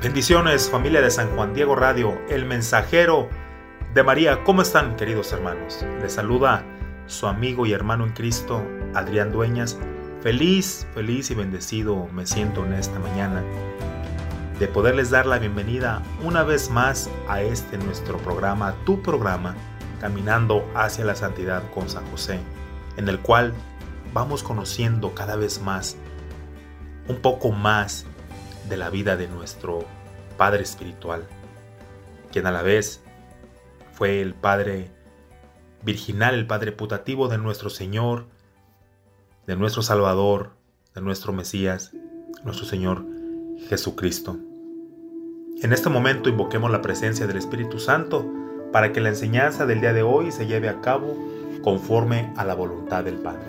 [0.00, 3.28] Bendiciones familia de San Juan Diego Radio, el mensajero
[3.94, 4.44] de María.
[4.44, 5.84] ¿Cómo están queridos hermanos?
[6.00, 6.64] Les saluda
[7.06, 8.62] su amigo y hermano en Cristo,
[8.94, 9.76] Adrián Dueñas.
[10.22, 13.42] Feliz, feliz y bendecido me siento en esta mañana
[14.60, 19.56] de poderles dar la bienvenida una vez más a este nuestro programa, tu programa,
[20.00, 22.38] Caminando hacia la Santidad con San José,
[22.96, 23.52] en el cual
[24.14, 25.96] vamos conociendo cada vez más,
[27.08, 28.06] un poco más
[28.68, 29.84] de la vida de nuestro
[30.36, 31.26] Padre Espiritual,
[32.32, 33.02] quien a la vez
[33.92, 34.90] fue el Padre
[35.82, 38.26] virginal, el Padre putativo de nuestro Señor,
[39.46, 40.50] de nuestro Salvador,
[40.94, 41.92] de nuestro Mesías,
[42.44, 43.04] nuestro Señor
[43.68, 44.36] Jesucristo.
[45.62, 48.24] En este momento invoquemos la presencia del Espíritu Santo
[48.72, 51.16] para que la enseñanza del día de hoy se lleve a cabo
[51.62, 53.48] conforme a la voluntad del Padre.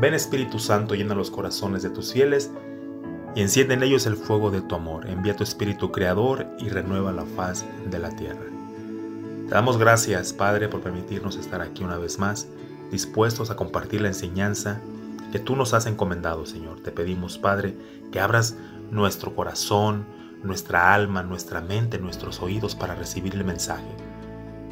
[0.00, 2.50] Ven Espíritu Santo, llena los corazones de tus fieles
[3.36, 5.06] y enciende en ellos el fuego de tu amor.
[5.06, 8.46] Envía tu Espíritu Creador y renueva la faz de la tierra.
[9.46, 12.48] Te damos gracias, Padre, por permitirnos estar aquí una vez más,
[12.90, 14.80] dispuestos a compartir la enseñanza
[15.32, 16.80] que tú nos has encomendado, Señor.
[16.80, 17.76] Te pedimos, Padre,
[18.10, 18.56] que abras
[18.90, 20.06] nuestro corazón,
[20.42, 23.84] nuestra alma, nuestra mente, nuestros oídos para recibir el mensaje.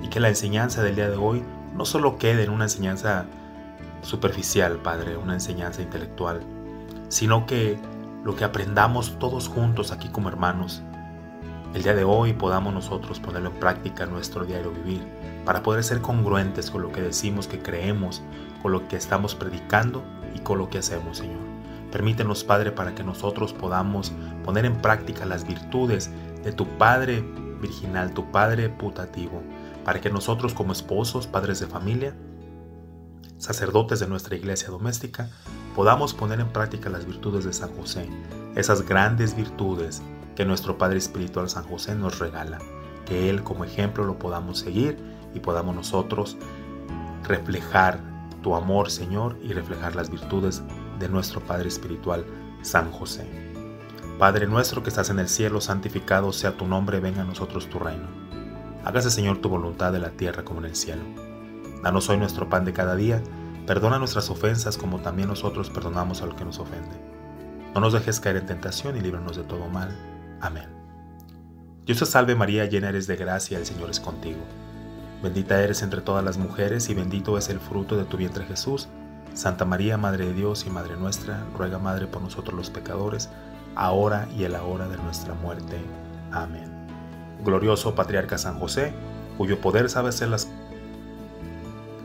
[0.02, 1.42] Y que la enseñanza del día de hoy
[1.76, 3.26] no solo quede en una enseñanza
[4.00, 6.40] superficial, Padre, una enseñanza intelectual,
[7.10, 7.78] sino que
[8.24, 10.82] lo que aprendamos todos juntos aquí como hermanos,
[11.74, 15.06] el día de hoy podamos nosotros ponerlo en práctica en nuestro diario vivir,
[15.44, 18.22] para poder ser congruentes con lo que decimos que creemos,
[18.62, 20.02] con lo que estamos predicando
[20.34, 21.42] y con lo que hacemos, Señor.
[21.92, 24.12] Permítenos, Padre, para que nosotros podamos
[24.42, 26.10] poner en práctica las virtudes
[26.42, 27.22] de tu Padre
[27.60, 29.42] virginal, tu Padre putativo,
[29.84, 32.16] para que nosotros como esposos, padres de familia,
[33.36, 35.28] sacerdotes de nuestra iglesia doméstica,
[35.74, 38.08] podamos poner en práctica las virtudes de San José,
[38.54, 40.02] esas grandes virtudes
[40.36, 42.58] que nuestro Padre Espiritual San José nos regala,
[43.06, 44.98] que Él como ejemplo lo podamos seguir
[45.34, 46.36] y podamos nosotros
[47.24, 48.00] reflejar
[48.42, 50.62] tu amor, Señor, y reflejar las virtudes
[50.98, 52.24] de nuestro Padre Espiritual,
[52.62, 53.26] San José.
[54.18, 57.78] Padre nuestro que estás en el cielo, santificado sea tu nombre, venga a nosotros tu
[57.78, 58.06] reino.
[58.84, 61.02] Hágase Señor tu voluntad en la tierra como en el cielo.
[61.82, 63.22] Danos hoy nuestro pan de cada día,
[63.66, 66.96] perdona nuestras ofensas como también nosotros perdonamos a los que nos ofende.
[67.74, 69.96] No nos dejes caer en tentación y líbranos de todo mal.
[70.40, 70.68] Amén.
[71.86, 74.40] Dios te salve María, llena eres de gracia, el Señor es contigo.
[75.22, 78.88] Bendita eres entre todas las mujeres y bendito es el fruto de tu vientre Jesús.
[79.34, 83.30] Santa María, Madre de Dios y Madre nuestra, ruega Madre por nosotros los pecadores,
[83.74, 85.78] ahora y en la hora de nuestra muerte.
[86.30, 86.70] Amén.
[87.44, 88.92] Glorioso Patriarca San José,
[89.36, 90.48] cuyo poder sabe hacer las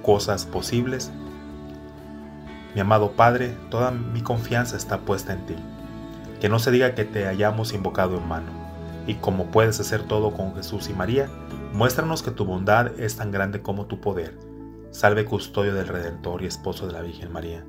[0.01, 1.11] cosas posibles,
[2.75, 5.55] mi amado Padre, toda mi confianza está puesta en ti.
[6.39, 8.51] Que no se diga que te hayamos invocado en mano.
[9.07, 11.27] Y como puedes hacer todo con Jesús y María,
[11.73, 14.49] muéstranos que tu bondad es tan grande como tu poder
[14.91, 17.63] Salve custodio del Redentor y esposo de la Virgen María.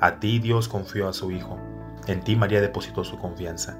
[0.00, 1.58] A ti Dios confió a su Hijo,
[2.06, 3.76] en ti María depositó su confianza.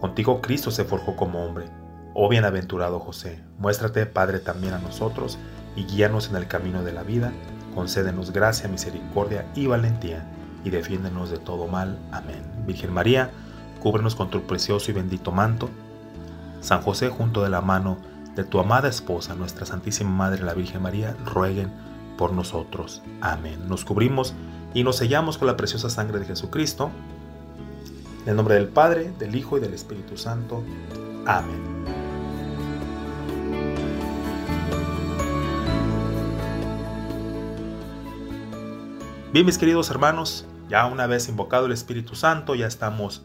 [0.00, 1.66] Contigo Cristo se forjó como hombre.
[2.14, 5.38] Oh bienaventurado José, muéstrate Padre también a nosotros
[5.74, 7.32] y guíanos en el camino de la vida,
[7.80, 10.22] concédenos gracia, misericordia y valentía,
[10.64, 11.98] y defiéndenos de todo mal.
[12.12, 12.42] Amén.
[12.66, 13.30] Virgen María,
[13.80, 15.70] cúbrenos con tu precioso y bendito manto.
[16.60, 17.96] San José, junto de la mano
[18.36, 21.72] de tu amada esposa, nuestra Santísima Madre la Virgen María, rueguen
[22.18, 23.00] por nosotros.
[23.22, 23.66] Amén.
[23.66, 24.34] Nos cubrimos
[24.74, 26.90] y nos sellamos con la preciosa sangre de Jesucristo.
[28.24, 30.62] En el nombre del Padre, del Hijo y del Espíritu Santo.
[31.24, 31.80] Amén.
[39.32, 43.22] Bien, mis queridos hermanos, ya una vez invocado el Espíritu Santo, ya estamos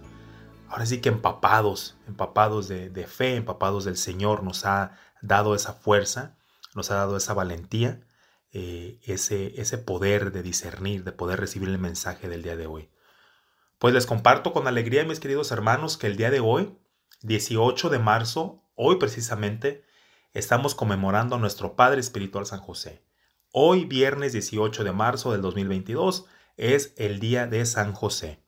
[0.70, 6.38] ahora sí que empapados, empapados de, fe, empapados del Señor, nos ha dado esa fuerza,
[6.76, 8.02] nos ha dado esa valentía
[8.52, 12.92] eh, ese, ese poder de discernir, de poder recibir el mensaje del día de hoy.
[13.80, 16.78] Pues les comparto con alegría, mis queridos hermanos, que el día de hoy,
[17.24, 19.84] 18 de marzo, hoy precisamente,
[20.34, 23.05] estamos conmemorando a nuestro Padre Espiritual San José.
[23.58, 26.26] Hoy, viernes 18 de marzo del 2022,
[26.58, 28.44] es el día de San José.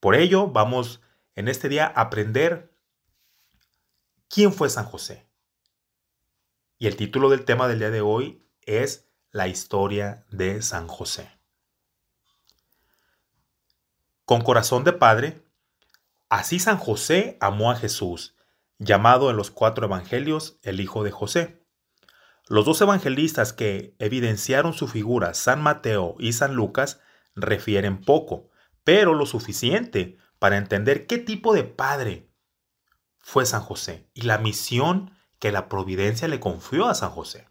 [0.00, 1.00] Por ello, vamos
[1.36, 2.74] en este día aprender
[4.28, 5.28] quién fue San José.
[6.78, 11.30] Y el título del tema del día de hoy es La historia de San José.
[14.24, 15.44] Con corazón de padre,
[16.28, 18.34] así San José amó a Jesús,
[18.80, 21.57] llamado en los cuatro evangelios el Hijo de José.
[22.48, 27.00] Los dos evangelistas que evidenciaron su figura, San Mateo y San Lucas,
[27.34, 28.48] refieren poco,
[28.84, 32.30] pero lo suficiente para entender qué tipo de padre
[33.18, 37.48] fue San José y la misión que la providencia le confió a San José.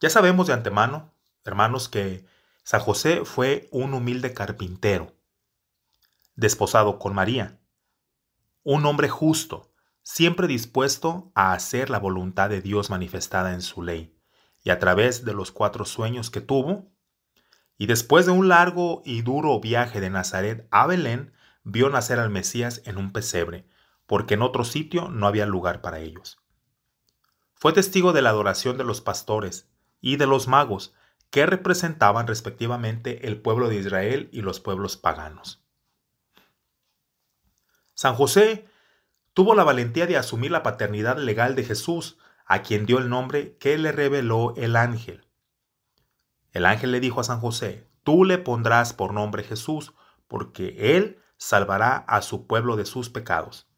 [0.00, 1.14] Ya sabemos de antemano,
[1.44, 2.26] hermanos, que
[2.64, 5.14] San José fue un humilde carpintero,
[6.34, 7.60] desposado con María,
[8.64, 9.72] un hombre justo,
[10.10, 14.16] siempre dispuesto a hacer la voluntad de Dios manifestada en su ley,
[14.64, 16.90] y a través de los cuatro sueños que tuvo,
[17.76, 22.30] y después de un largo y duro viaje de Nazaret a Belén, vio nacer al
[22.30, 23.68] Mesías en un pesebre,
[24.06, 26.40] porque en otro sitio no había lugar para ellos.
[27.54, 29.68] Fue testigo de la adoración de los pastores
[30.00, 30.94] y de los magos,
[31.28, 35.62] que representaban respectivamente el pueblo de Israel y los pueblos paganos.
[37.92, 38.66] San José
[39.38, 43.56] tuvo la valentía de asumir la paternidad legal de Jesús, a quien dio el nombre
[43.58, 45.28] que le reveló el ángel.
[46.50, 49.94] El ángel le dijo a San José, tú le pondrás por nombre Jesús,
[50.26, 53.68] porque él salvará a su pueblo de sus pecados.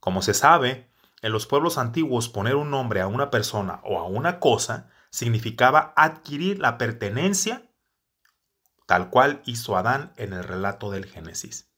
[0.00, 0.90] Como se sabe,
[1.20, 5.92] en los pueblos antiguos poner un nombre a una persona o a una cosa significaba
[5.94, 7.70] adquirir la pertenencia,
[8.86, 11.70] tal cual hizo Adán en el relato del Génesis.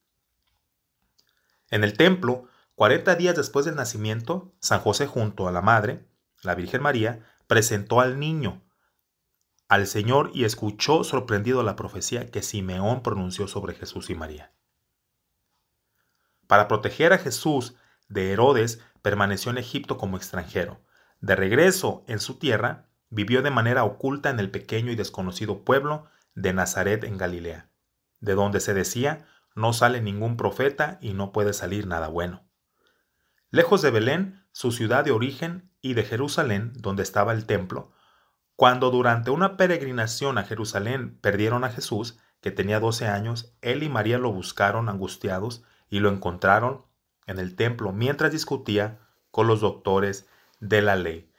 [1.69, 6.09] En el templo, 40 días después del nacimiento, San José junto a la Madre,
[6.43, 8.62] la Virgen María, presentó al niño
[9.69, 14.53] al Señor y escuchó sorprendido la profecía que Simeón pronunció sobre Jesús y María.
[16.47, 17.75] Para proteger a Jesús
[18.09, 20.82] de Herodes, permaneció en Egipto como extranjero.
[21.21, 26.06] De regreso en su tierra, vivió de manera oculta en el pequeño y desconocido pueblo
[26.35, 27.71] de Nazaret en Galilea,
[28.21, 32.44] de donde se decía, no sale ningún profeta y no puede salir nada bueno
[33.55, 37.93] lejos de Belén, su ciudad de origen, y de Jerusalén, donde estaba el templo,
[38.56, 43.89] cuando durante una peregrinación a Jerusalén perdieron a Jesús, que tenía doce años, él y
[43.89, 46.85] María lo buscaron angustiados y lo encontraron
[47.27, 48.99] en el templo mientras discutía
[49.31, 50.27] con los doctores
[50.59, 51.31] de la ley.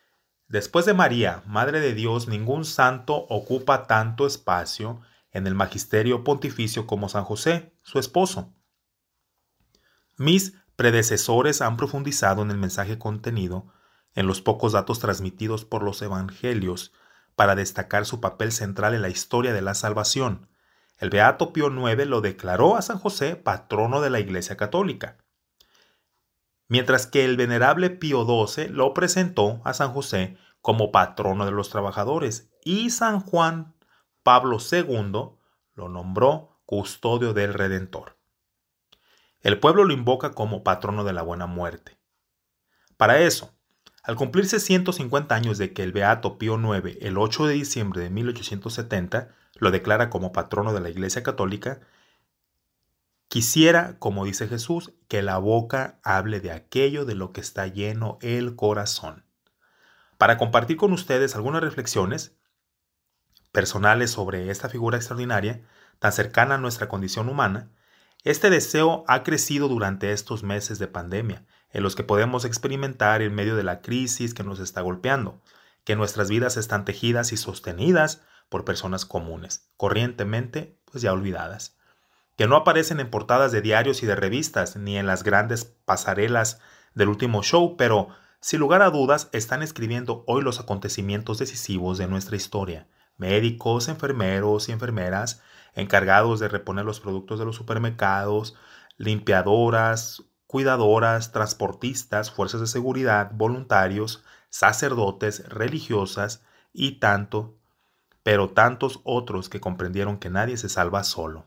[0.47, 5.01] Después de María, Madre de Dios, ningún santo ocupa tanto espacio
[5.31, 8.53] en el magisterio pontificio como San José, su esposo.
[10.17, 13.67] Mis predecesores han profundizado en el mensaje contenido
[14.13, 16.93] en los pocos datos transmitidos por los evangelios
[17.35, 20.47] para destacar su papel central en la historia de la salvación.
[20.97, 25.17] El Beato Pío IX lo declaró a San José patrono de la Iglesia Católica,
[26.67, 31.69] mientras que el venerable Pío XII lo presentó a San José como patrono de los
[31.69, 33.75] trabajadores y San Juan
[34.23, 35.37] Pablo II
[35.75, 38.14] lo nombró custodio del Redentor.
[39.45, 41.99] El pueblo lo invoca como patrono de la buena muerte.
[42.97, 43.53] Para eso,
[44.01, 48.09] al cumplirse 150 años de que el Beato Pío IX, el 8 de diciembre de
[48.09, 51.81] 1870, lo declara como patrono de la Iglesia Católica,
[53.27, 58.17] quisiera, como dice Jesús, que la boca hable de aquello de lo que está lleno
[58.21, 59.25] el corazón.
[60.17, 62.35] Para compartir con ustedes algunas reflexiones
[63.51, 65.61] personales sobre esta figura extraordinaria,
[65.99, 67.69] tan cercana a nuestra condición humana,
[68.25, 73.35] este deseo ha crecido durante estos meses de pandemia, en los que podemos experimentar en
[73.35, 75.43] medio de la crisis que nos está golpeando,
[75.83, 81.77] que nuestras vidas están tejidas y sostenidas por personas comunes, corrientemente pues ya olvidadas,
[82.35, 86.59] que no aparecen en portadas de diarios y de revistas, ni en las grandes pasarelas
[86.95, 92.07] del último show, pero sin lugar a dudas están escribiendo hoy los acontecimientos decisivos de
[92.07, 92.87] nuestra historia.
[93.17, 95.43] Médicos, enfermeros y enfermeras
[95.75, 98.55] encargados de reponer los productos de los supermercados,
[98.97, 107.57] limpiadoras, cuidadoras, transportistas, fuerzas de seguridad, voluntarios, sacerdotes, religiosas y tanto,
[108.23, 111.45] pero tantos otros que comprendieron que nadie se salva solo.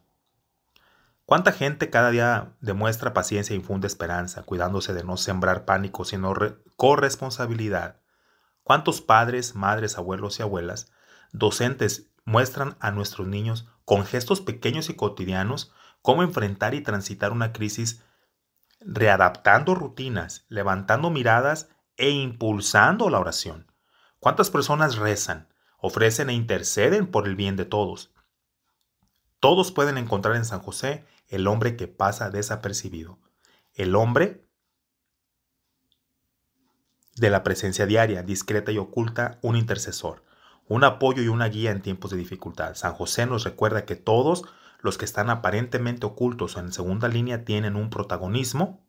[1.24, 6.34] ¿Cuánta gente cada día demuestra paciencia e infunde esperanza, cuidándose de no sembrar pánico, sino
[6.76, 7.96] corresponsabilidad?
[8.62, 10.90] ¿Cuántos padres, madres, abuelos y abuelas,
[11.32, 17.54] docentes muestran a nuestros niños con gestos pequeños y cotidianos cómo enfrentar y transitar una
[17.54, 18.02] crisis
[18.80, 23.72] readaptando rutinas, levantando miradas e impulsando la oración.
[24.20, 28.12] ¿Cuántas personas rezan, ofrecen e interceden por el bien de todos?
[29.40, 33.18] Todos pueden encontrar en San José el hombre que pasa desapercibido,
[33.72, 34.46] el hombre
[37.16, 40.27] de la presencia diaria, discreta y oculta, un intercesor,
[40.68, 42.74] un apoyo y una guía en tiempos de dificultad.
[42.74, 44.44] San José nos recuerda que todos
[44.80, 48.84] los que están aparentemente ocultos en segunda línea tienen un protagonismo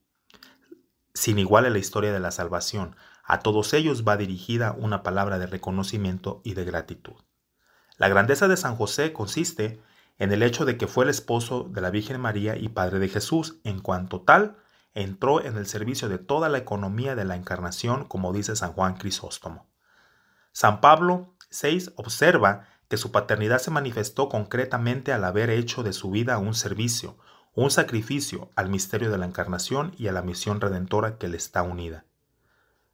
[1.13, 2.95] sin igual en la historia de la salvación.
[3.23, 7.15] A todos ellos va dirigida una palabra de reconocimiento y de gratitud.
[7.97, 9.81] La grandeza de San José consiste
[10.17, 13.09] en el hecho de que fue el esposo de la Virgen María y padre de
[13.09, 14.57] Jesús, en cuanto tal,
[14.93, 18.95] entró en el servicio de toda la economía de la encarnación, como dice San Juan
[18.95, 19.67] Crisóstomo.
[20.51, 26.11] San Pablo VI observa que su paternidad se manifestó concretamente al haber hecho de su
[26.11, 27.17] vida un servicio,
[27.53, 31.61] un sacrificio al misterio de la encarnación y a la misión redentora que le está
[31.61, 32.05] unida.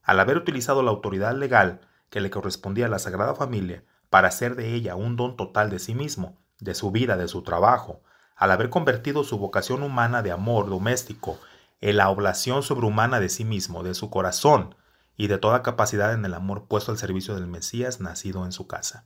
[0.04, 4.56] Al haber utilizado la autoridad legal que le correspondía a la Sagrada Familia para hacer
[4.56, 8.02] de ella un don total de sí mismo, de su vida, de su trabajo,
[8.36, 11.40] al haber convertido su vocación humana de amor doméstico
[11.82, 14.76] en la oblación sobrehumana de sí mismo, de su corazón
[15.18, 18.68] y de toda capacidad en el amor puesto al servicio del Mesías nacido en su
[18.68, 19.06] casa.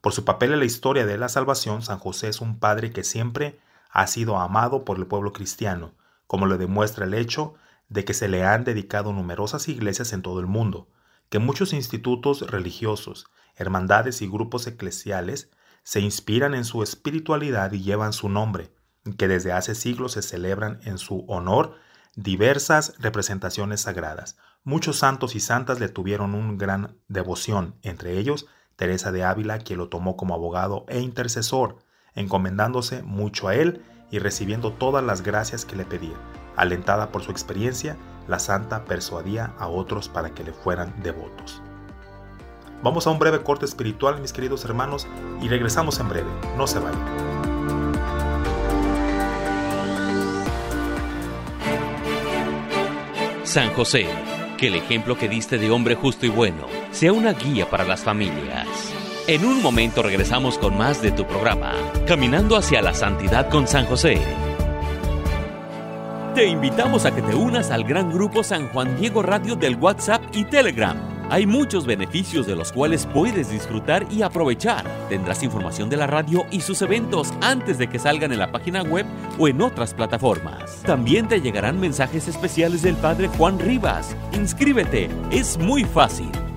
[0.00, 3.04] Por su papel en la historia de la salvación, San José es un padre que
[3.04, 3.60] siempre
[3.90, 5.94] ha sido amado por el pueblo cristiano,
[6.26, 7.54] como lo demuestra el hecho
[7.88, 10.88] de que se le han dedicado numerosas iglesias en todo el mundo,
[11.28, 15.50] que muchos institutos religiosos, hermandades y grupos eclesiales
[15.84, 18.72] se inspiran en su espiritualidad y llevan su nombre,
[19.18, 21.76] que desde hace siglos se celebran en su honor
[22.14, 24.36] diversas representaciones sagradas.
[24.64, 29.78] Muchos santos y santas le tuvieron una gran devoción, entre ellos Teresa de Ávila, quien
[29.78, 31.78] lo tomó como abogado e intercesor,
[32.14, 36.14] encomendándose mucho a él y recibiendo todas las gracias que le pedía.
[36.54, 37.96] Alentada por su experiencia,
[38.28, 41.60] la santa persuadía a otros para que le fueran devotos.
[42.84, 45.08] Vamos a un breve corte espiritual, mis queridos hermanos,
[45.40, 46.30] y regresamos en breve.
[46.56, 47.32] No se vayan.
[53.44, 54.06] San José,
[54.62, 58.02] que el ejemplo que diste de hombre justo y bueno sea una guía para las
[58.02, 58.68] familias.
[59.26, 61.72] En un momento regresamos con más de tu programa,
[62.06, 64.20] Caminando hacia la Santidad con San José.
[66.36, 70.22] Te invitamos a que te unas al gran grupo San Juan Diego Radio del WhatsApp
[70.32, 74.84] y Telegram hay muchos beneficios de los cuales puedes disfrutar y aprovechar.
[75.08, 78.82] Tendrás información de la radio y sus eventos antes de que salgan en la página
[78.82, 79.06] web
[79.38, 80.82] o en otras plataformas.
[80.82, 84.16] También te llegarán mensajes especiales del Padre Juan Rivas.
[84.32, 86.30] Inscríbete, es muy fácil.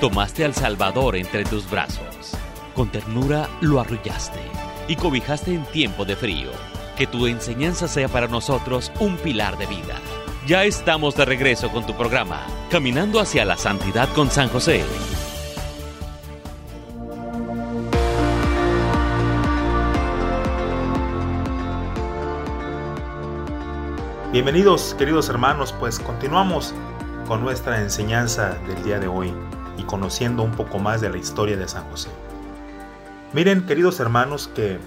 [0.00, 2.32] tomaste al Salvador entre tus brazos.
[2.74, 4.40] Con ternura lo arrullaste
[4.88, 6.50] y cobijaste en tiempo de frío.
[6.96, 10.00] Que tu enseñanza sea para nosotros un pilar de vida.
[10.48, 12.40] Ya estamos de regreso con tu programa,
[12.70, 14.82] Caminando hacia la Santidad con San José.
[24.32, 26.74] Bienvenidos queridos hermanos, pues continuamos
[27.26, 29.34] con nuestra enseñanza del día de hoy
[29.76, 32.08] y conociendo un poco más de la historia de San José.
[33.34, 34.78] Miren, queridos hermanos, que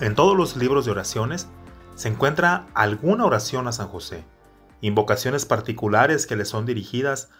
[0.00, 1.46] en todos los libros de oraciones
[1.94, 4.24] se encuentra alguna oración a San José,
[4.80, 7.30] invocaciones particulares que le son dirigidas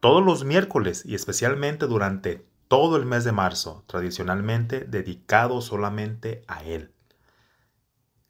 [0.00, 6.64] todos los miércoles y especialmente durante todo el mes de marzo, tradicionalmente dedicado solamente a
[6.64, 6.92] él.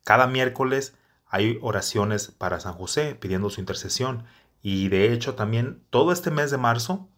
[0.05, 0.95] Cada miércoles
[1.27, 4.25] hay oraciones para San José pidiendo su intercesión
[4.61, 7.09] y de hecho también todo este mes de marzo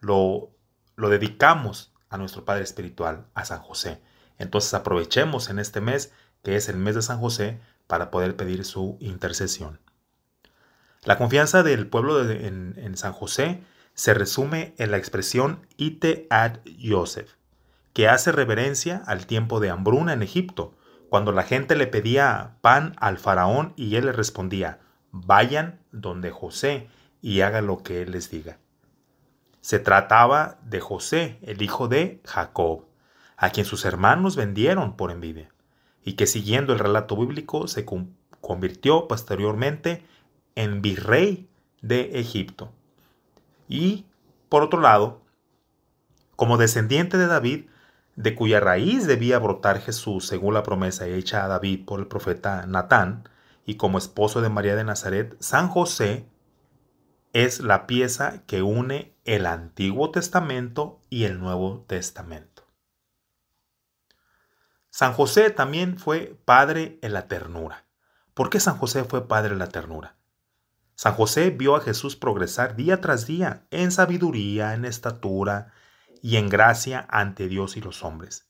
[0.00, 0.50] lo,
[0.94, 4.00] lo dedicamos a nuestro Padre Espiritual, a San José.
[4.38, 8.64] Entonces aprovechemos en este mes, que es el mes de San José, para poder pedir
[8.64, 9.80] su intercesión.
[11.04, 13.62] La confianza del pueblo en, en, San José
[13.94, 17.34] se resume en la expresión ite ad Yosef,
[17.92, 20.74] que hace reverencia al tiempo de hambruna en Egipto,
[21.10, 24.80] cuando la gente le pedía pan al faraón y él le respondía,
[25.12, 26.88] vayan donde José
[27.20, 28.58] y hagan lo que él les diga.
[29.60, 32.86] Se trataba de José, el hijo de Jacob,
[33.36, 35.50] a quien sus hermanos vendieron por envidia.
[36.06, 37.86] y que siguiendo el relato bíblico se
[38.42, 40.04] convirtió posteriormente
[40.54, 41.48] en virrey
[41.82, 42.72] de Egipto.
[43.68, 44.06] Y,
[44.48, 45.22] por otro lado,
[46.36, 47.66] como descendiente de David,
[48.16, 52.66] de cuya raíz debía brotar Jesús según la promesa hecha a David por el profeta
[52.66, 53.28] Natán,
[53.66, 56.26] y como esposo de María de Nazaret, San José
[57.32, 62.62] es la pieza que une el Antiguo Testamento y el Nuevo Testamento.
[64.90, 67.86] San José también fue padre en la ternura.
[68.34, 70.16] ¿Por qué San José fue padre en la ternura?
[70.94, 75.72] San José vio a Jesús progresar día tras día en sabiduría, en estatura
[76.22, 78.48] y en gracia ante Dios y los hombres.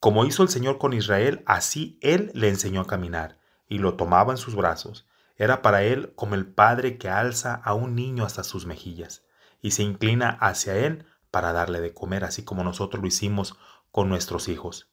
[0.00, 4.32] Como hizo el Señor con Israel, así Él le enseñó a caminar y lo tomaba
[4.32, 5.06] en sus brazos.
[5.36, 9.24] Era para Él como el Padre que alza a un niño hasta sus mejillas
[9.60, 13.56] y se inclina hacia Él para darle de comer, así como nosotros lo hicimos
[13.90, 14.90] con nuestros hijos.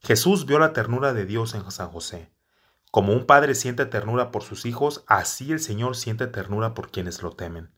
[0.00, 2.30] Jesús vio la ternura de Dios en San José.
[2.96, 7.22] Como un padre siente ternura por sus hijos, así el Señor siente ternura por quienes
[7.22, 7.68] lo temen.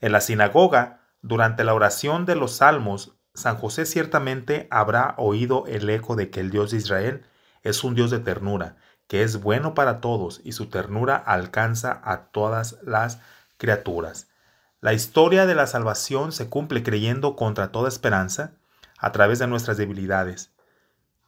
[0.00, 5.90] En la sinagoga, durante la oración de los salmos, San José ciertamente habrá oído el
[5.90, 7.26] eco de que el Dios de Israel
[7.62, 12.28] es un Dios de ternura, que es bueno para todos y su ternura alcanza a
[12.30, 13.20] todas las
[13.58, 14.28] criaturas.
[14.80, 18.52] La historia de la salvación se cumple creyendo contra toda esperanza
[18.96, 20.51] a través de nuestras debilidades.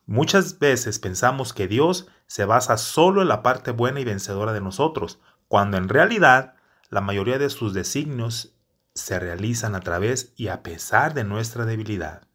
[0.07, 4.61] Muchas veces pensamos que Dios se basa solo en la parte buena y vencedora de
[4.61, 6.57] nosotros, cuando en realidad
[6.91, 8.55] la mayoría de sus designios
[8.95, 12.29] se realizan a través y a pesar de nuestra debilidad.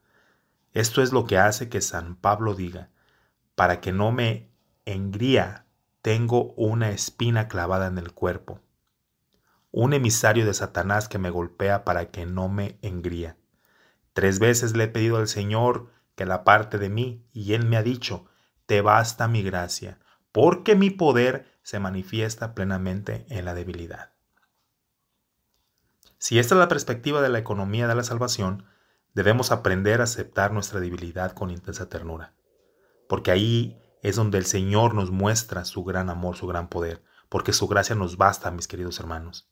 [0.73, 2.89] Esto es lo que hace que San Pablo diga,
[3.55, 4.49] para que no me
[4.85, 5.65] engría,
[6.01, 8.61] tengo una espina clavada en el cuerpo,
[9.71, 13.37] un emisario de Satanás que me golpea para que no me engría.
[14.13, 17.77] Tres veces le he pedido al Señor que la parte de mí, y Él me
[17.77, 18.25] ha dicho,
[18.65, 19.99] te basta mi gracia,
[20.33, 24.11] porque mi poder se manifiesta plenamente en la debilidad.
[26.17, 28.65] Si esta es la perspectiva de la economía de la salvación,
[29.13, 32.33] debemos aprender a aceptar nuestra debilidad con intensa ternura,
[33.07, 37.53] porque ahí es donde el Señor nos muestra su gran amor, su gran poder, porque
[37.53, 39.49] su gracia nos basta, mis queridos hermanos.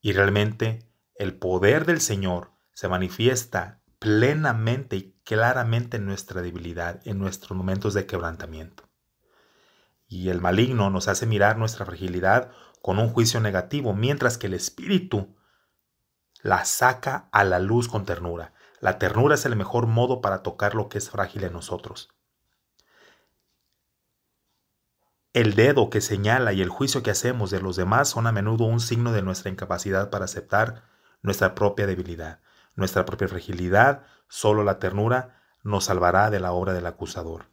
[0.00, 7.18] Y realmente el poder del Señor se manifiesta plenamente y claramente en nuestra debilidad, en
[7.18, 8.88] nuestros momentos de quebrantamiento.
[10.08, 12.50] Y el maligno nos hace mirar nuestra fragilidad
[12.82, 15.36] con un juicio negativo, mientras que el Espíritu
[16.42, 18.54] la saca a la luz con ternura.
[18.80, 22.08] La ternura es el mejor modo para tocar lo que es frágil en nosotros.
[25.32, 28.64] El dedo que señala y el juicio que hacemos de los demás son a menudo
[28.64, 30.82] un signo de nuestra incapacidad para aceptar
[31.22, 32.40] nuestra propia debilidad,
[32.80, 37.46] nuestra propia fragilidad, solo la ternura nos salvará de la obra del acusador.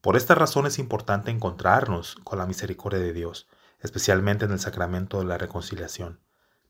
[0.00, 3.46] Por esta razón es importante encontrarnos con la misericordia de Dios,
[3.78, 6.20] especialmente en el sacramento de la reconciliación,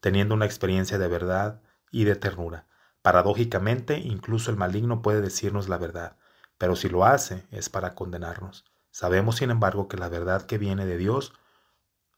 [0.01, 2.67] teniendo una experiencia de verdad y de ternura.
[3.01, 6.17] Paradójicamente, incluso el maligno puede decirnos la verdad,
[6.59, 8.65] pero si lo hace es para condenarnos.
[8.91, 11.33] Sabemos, sin embargo, que la verdad que viene de Dios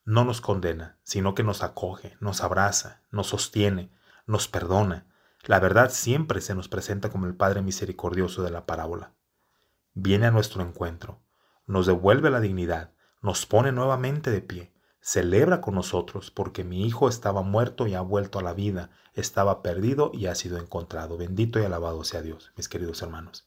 [0.04, 3.90] no nos condena, sino que nos acoge, nos abraza, nos sostiene,
[4.26, 5.06] nos perdona,
[5.46, 9.12] la verdad siempre se nos presenta como el Padre misericordioso de la parábola.
[9.92, 11.20] Viene a nuestro encuentro,
[11.66, 17.08] nos devuelve la dignidad, nos pone nuevamente de pie, celebra con nosotros porque mi hijo
[17.08, 21.18] estaba muerto y ha vuelto a la vida, estaba perdido y ha sido encontrado.
[21.18, 23.46] Bendito y alabado sea Dios, mis queridos hermanos.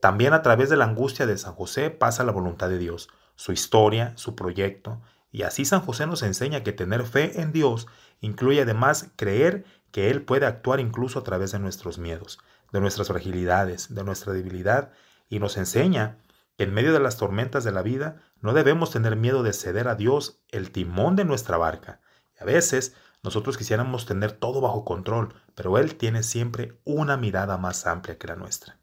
[0.00, 3.52] También a través de la angustia de San José pasa la voluntad de Dios, su
[3.52, 7.86] historia, su proyecto, y así San José nos enseña que tener fe en Dios
[8.20, 9.64] incluye además creer
[9.98, 12.38] que Él puede actuar incluso a través de nuestros miedos,
[12.70, 14.92] de nuestras fragilidades, de nuestra debilidad,
[15.28, 16.18] y nos enseña
[16.56, 19.88] que en medio de las tormentas de la vida no debemos tener miedo de ceder
[19.88, 22.00] a Dios el timón de nuestra barca.
[22.38, 27.56] Y a veces nosotros quisiéramos tener todo bajo control, pero Él tiene siempre una mirada
[27.56, 28.78] más amplia que la nuestra.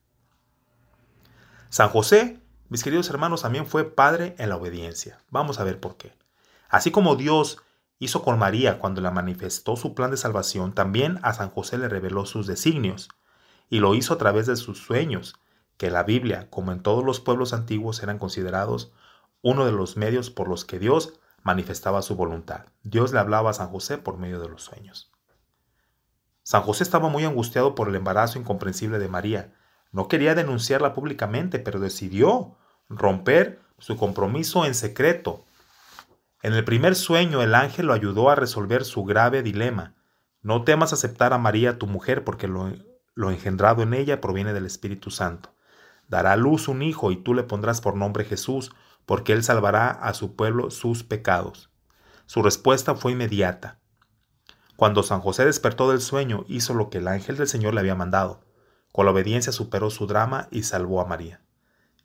[1.69, 5.17] San José, mis queridos hermanos, también fue padre en la obediencia.
[5.29, 6.11] Vamos a ver por qué.
[6.67, 7.59] Así como Dios
[7.99, 11.89] hizo con María cuando la manifestó su plan de salvación, también a San José le
[11.89, 13.09] reveló sus designios,
[13.69, 15.35] y lo hizo a través de sus sueños,
[15.77, 18.91] que la Biblia, como en todos los pueblos antiguos, eran considerados
[19.41, 22.65] uno de los medios por los que Dios manifestaba su voluntad.
[22.83, 25.11] Dios le hablaba a San José por medio de los sueños.
[26.43, 29.53] San José estaba muy angustiado por el embarazo incomprensible de María.
[29.91, 32.55] No quería denunciarla públicamente, pero decidió
[32.89, 35.44] romper su compromiso en secreto
[36.41, 39.95] en el primer sueño el ángel lo ayudó a resolver su grave dilema.
[40.41, 42.71] No temas aceptar a María tu mujer porque lo,
[43.15, 45.55] lo engendrado en ella proviene del Espíritu Santo.
[46.07, 48.71] dará a luz un hijo y tú le pondrás por nombre Jesús,
[49.05, 51.71] porque él salvará a su pueblo sus pecados.
[52.27, 53.79] Su respuesta fue inmediata.
[54.75, 57.95] Cuando San José despertó del sueño, hizo lo que el ángel del Señor le había
[57.95, 58.41] mandado.
[58.91, 61.41] Con la obediencia superó su drama y salvó a María.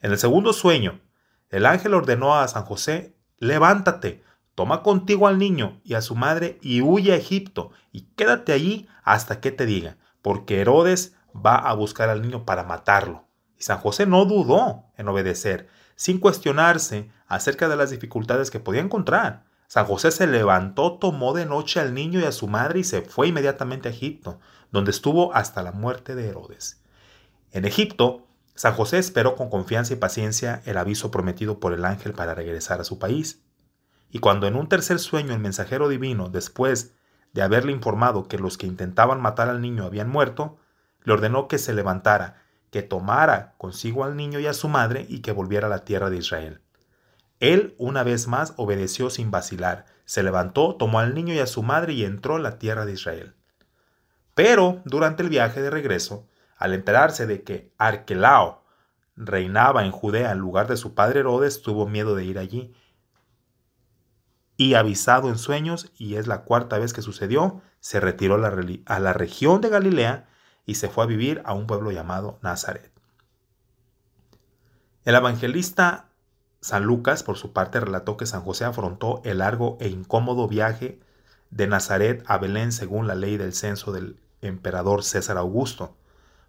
[0.01, 1.01] En el segundo sueño,
[1.49, 4.23] el ángel ordenó a San José, levántate,
[4.55, 8.89] toma contigo al niño y a su madre y huye a Egipto y quédate allí
[9.03, 13.25] hasta que te diga, porque Herodes va a buscar al niño para matarlo.
[13.59, 18.81] Y San José no dudó en obedecer, sin cuestionarse acerca de las dificultades que podía
[18.81, 19.45] encontrar.
[19.67, 23.03] San José se levantó, tomó de noche al niño y a su madre y se
[23.03, 24.41] fue inmediatamente a Egipto,
[24.73, 26.83] donde estuvo hasta la muerte de Herodes.
[27.53, 28.27] En Egipto,
[28.61, 32.79] San José esperó con confianza y paciencia el aviso prometido por el ángel para regresar
[32.79, 33.43] a su país.
[34.11, 36.93] Y cuando en un tercer sueño el mensajero divino, después
[37.33, 40.59] de haberle informado que los que intentaban matar al niño habían muerto,
[41.05, 45.21] le ordenó que se levantara, que tomara consigo al niño y a su madre y
[45.21, 46.61] que volviera a la tierra de Israel.
[47.39, 51.63] Él una vez más obedeció sin vacilar, se levantó, tomó al niño y a su
[51.63, 53.35] madre y entró en la tierra de Israel.
[54.35, 56.27] Pero durante el viaje de regreso,
[56.61, 58.63] al enterarse de que Arquelao
[59.17, 62.73] reinaba en Judea en lugar de su padre Herodes, tuvo miedo de ir allí.
[64.57, 69.13] Y avisado en sueños, y es la cuarta vez que sucedió, se retiró a la
[69.13, 70.29] región de Galilea
[70.67, 72.93] y se fue a vivir a un pueblo llamado Nazaret.
[75.05, 76.11] El evangelista
[76.61, 81.01] San Lucas, por su parte, relató que San José afrontó el largo e incómodo viaje
[81.51, 85.97] de Nazaret a Belén según la ley del censo del emperador César Augusto,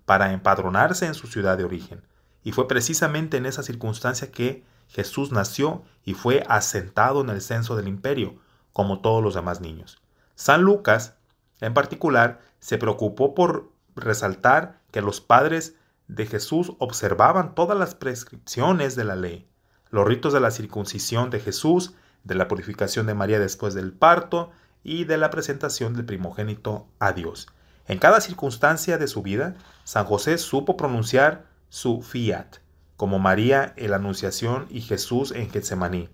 [0.06, 2.02] para empadronarse en su ciudad de origen.
[2.44, 7.76] Y fue precisamente en esa circunstancia que Jesús nació y fue asentado en el censo
[7.76, 8.36] del imperio,
[8.74, 10.02] como todos los demás niños.
[10.36, 11.16] San Lucas,
[11.60, 15.76] en particular, se preocupó por resaltar que los padres
[16.08, 19.48] de Jesús observaban todas las prescripciones de la ley
[19.92, 24.52] los ritos de la circuncisión de Jesús, de la purificación de María después del parto
[24.84, 27.48] y de la presentación del primogénito a Dios.
[27.88, 32.58] En cada circunstancia de su vida, San José supo pronunciar su fiat,
[32.96, 36.10] como María en la Anunciación y Jesús en Getsemaní.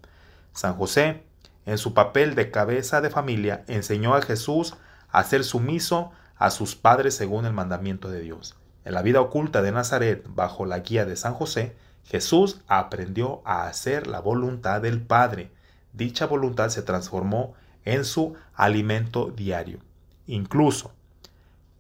[0.54, 1.24] San José,
[1.66, 4.76] en su papel de cabeza de familia, enseñó a Jesús
[5.10, 8.56] a ser sumiso a sus padres según el mandamiento de Dios.
[8.86, 11.76] En la vida oculta de Nazaret, bajo la guía de San José,
[12.06, 15.52] Jesús aprendió a hacer la voluntad del Padre.
[15.92, 17.54] Dicha voluntad se transformó
[17.84, 19.80] en su alimento diario.
[20.26, 20.94] Incluso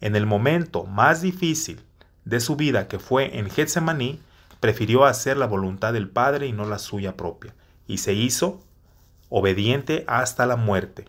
[0.01, 1.81] en el momento más difícil
[2.25, 4.21] de su vida, que fue en Getsemaní,
[4.59, 7.53] prefirió hacer la voluntad del Padre y no la suya propia,
[7.87, 8.59] y se hizo
[9.29, 11.05] obediente hasta la muerte,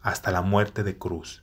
[0.00, 1.42] hasta la muerte de cruz.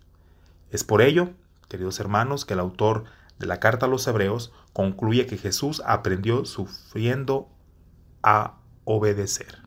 [0.72, 1.32] Es por ello,
[1.68, 3.06] queridos hermanos, que el autor
[3.38, 7.50] de la carta a los hebreos concluye que Jesús aprendió sufriendo
[8.22, 9.64] a obedecer.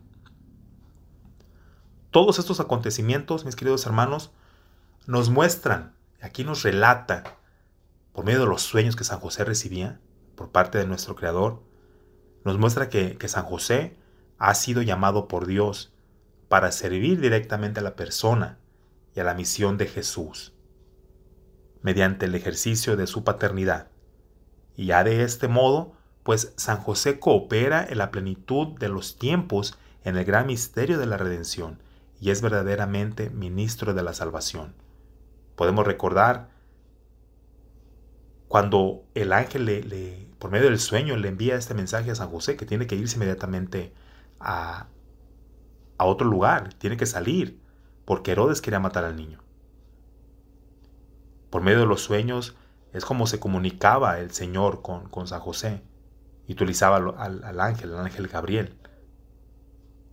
[2.11, 4.31] Todos estos acontecimientos, mis queridos hermanos,
[5.07, 7.38] nos muestran, aquí nos relata,
[8.12, 10.00] por medio de los sueños que San José recibía
[10.37, 11.62] por parte de nuestro Creador,
[12.44, 13.96] nos muestra que, San José
[14.38, 15.92] ha sido llamado por Dios
[16.48, 18.58] para servir directamente a la persona
[19.14, 20.54] y a la misión de Jesús
[21.82, 23.88] mediante el ejercicio de su paternidad.
[24.76, 29.76] Y ya de este modo, pues San José coopera en la plenitud de los tiempos
[30.04, 31.82] en el gran misterio de la redención
[32.20, 34.74] y es verdaderamente ministro de la salvación.
[35.62, 36.48] Podemos recordar
[38.48, 42.57] cuando el ángel le, por medio del sueño le envía este mensaje a San José
[42.57, 43.94] que tiene que irse inmediatamente
[44.40, 44.88] a,
[45.98, 47.61] a otro lugar, tiene que salir,
[48.05, 49.38] porque Herodes quería matar al niño.
[51.48, 52.57] Por medio de los sueños
[52.92, 55.81] es como se comunicaba el Señor con, con San José
[56.48, 58.77] y utilizaba al, al ángel, al ángel Gabriel.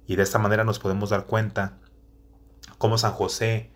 [0.05, 1.79] Y de esta manera nos podemos dar cuenta
[2.77, 3.71] cómo San José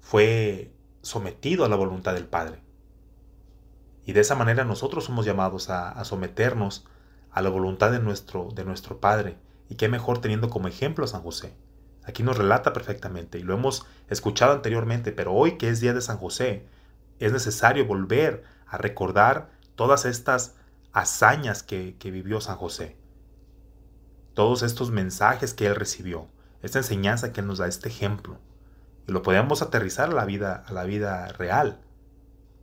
[0.00, 2.60] fue sometido a la voluntad del Padre.
[4.04, 6.86] Y de esa manera nosotros somos llamados a, someternos
[7.30, 9.36] a la voluntad de nuestro, de nuestro Padre.
[9.68, 11.54] Y qué mejor teniendo como ejemplo a San José.
[12.04, 16.00] Aquí nos relata perfectamente y lo hemos escuchado anteriormente, pero hoy que es día de
[16.00, 16.66] San José,
[17.18, 20.54] es necesario volver a recordar todas estas
[20.92, 22.96] hazañas que, vivió San José,
[24.34, 26.28] todos estos mensajes que él recibió,
[26.62, 28.38] esta enseñanza que él nos da, este ejemplo,
[29.08, 31.78] lo podemos aterrizar a la vida, a la vida real,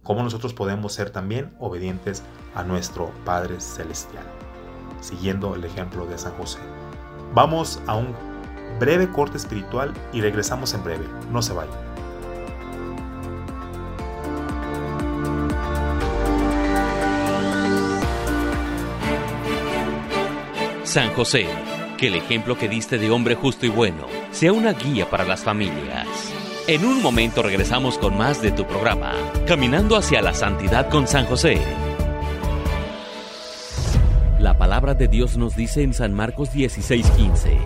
[0.03, 4.25] cómo nosotros podemos ser también obedientes a nuestro Padre Celestial,
[5.01, 6.59] siguiendo el ejemplo de San José.
[7.33, 8.15] Vamos a un
[8.79, 11.05] breve corte espiritual y regresamos en breve.
[11.31, 11.73] No se vayan.
[20.83, 21.47] San José,
[21.97, 25.43] que el ejemplo que diste de hombre justo y bueno sea una guía para las
[25.43, 26.07] familias.
[26.67, 29.13] En un momento regresamos con más de tu programa,
[29.45, 31.59] Caminando hacia la Santidad con San José.
[34.39, 37.57] La palabra de Dios nos dice en San Marcos 16:15,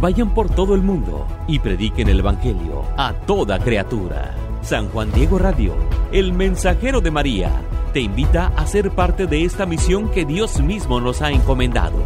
[0.00, 4.34] vayan por todo el mundo y prediquen el Evangelio a toda criatura.
[4.62, 5.74] San Juan Diego Radio,
[6.12, 7.50] el mensajero de María,
[7.92, 12.05] te invita a ser parte de esta misión que Dios mismo nos ha encomendado,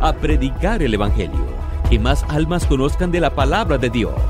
[0.00, 1.46] a predicar el Evangelio,
[1.88, 4.20] que más almas conozcan de la palabra de Dios.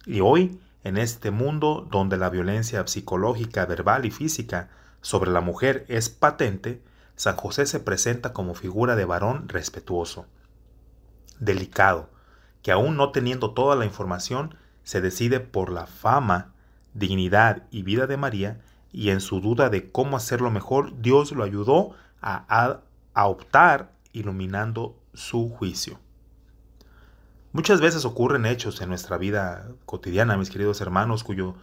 [0.06, 4.70] Y hoy en este mundo donde la violencia psicológica, verbal y física
[5.02, 6.84] sobre la mujer es patente,
[7.20, 10.26] San José se presenta como figura de varón respetuoso,
[11.38, 12.10] delicado,
[12.62, 16.54] que aún no teniendo toda la información, se decide por la fama,
[16.94, 18.62] dignidad y vida de María,
[18.94, 22.80] y en su duda de cómo hacerlo mejor, Dios lo ayudó a,
[23.14, 26.00] optar iluminando su juicio.
[27.52, 31.56] Muchas veces ocurren hechos en nuestra vida cotidiana, mis queridos hermanos, cuyo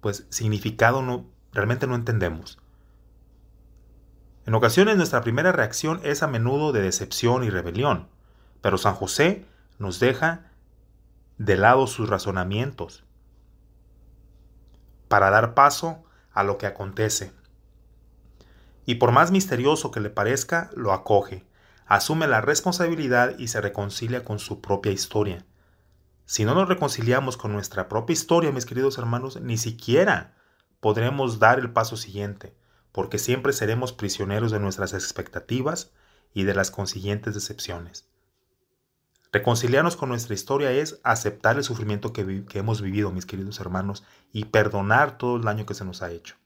[0.00, 2.61] pues significado no realmente no entendemos.
[4.46, 8.08] En ocasiones nuestra primera reacción es a menudo de decepción y rebelión,
[8.60, 9.46] pero San José
[9.78, 10.50] nos deja
[11.38, 13.04] de lado sus razonamientos
[15.08, 17.32] para dar paso a lo que acontece.
[18.86, 21.44] Y por más misterioso que le parezca, lo acoge
[21.92, 25.44] asume la responsabilidad y se reconcilia con su propia historia.
[26.24, 30.34] Si no nos reconciliamos con nuestra propia historia, mis queridos hermanos, ni siquiera
[30.80, 32.56] podremos dar el paso siguiente,
[32.92, 35.92] porque siempre seremos prisioneros de nuestras expectativas
[36.34, 38.06] y de las consiguientes decepciones.
[39.32, 44.44] Reconciliarnos con nuestra historia es aceptar el sufrimiento que, hemos vivido, mis queridos hermanos, y
[44.44, 46.36] perdonar todo el daño que se nos ha hecho.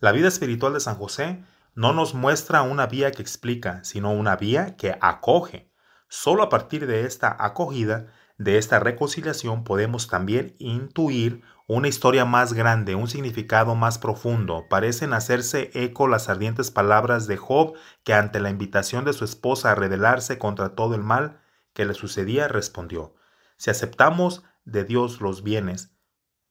[0.00, 1.44] La vida espiritual de San José
[1.76, 5.70] no nos muestra una vía que explica, sino una vía que acoge.
[6.08, 12.52] Solo a partir de esta acogida, de esta reconciliación, podemos también intuir una historia más
[12.52, 14.66] grande, un significado más profundo.
[14.68, 19.72] Parecen hacerse eco las ardientes palabras de Job, que ante la invitación de su esposa
[19.72, 21.40] a rebelarse contra todo el mal
[21.72, 23.14] que le sucedía, respondió,
[23.56, 25.90] si aceptamos de Dios los bienes,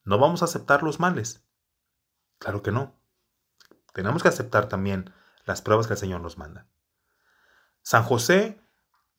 [0.04, 1.44] ¿no vamos a aceptar los males?
[2.40, 2.94] Claro que no.
[3.94, 5.14] Tenemos que aceptar también
[5.46, 6.68] las pruebas que el Señor nos manda.
[7.82, 8.60] San José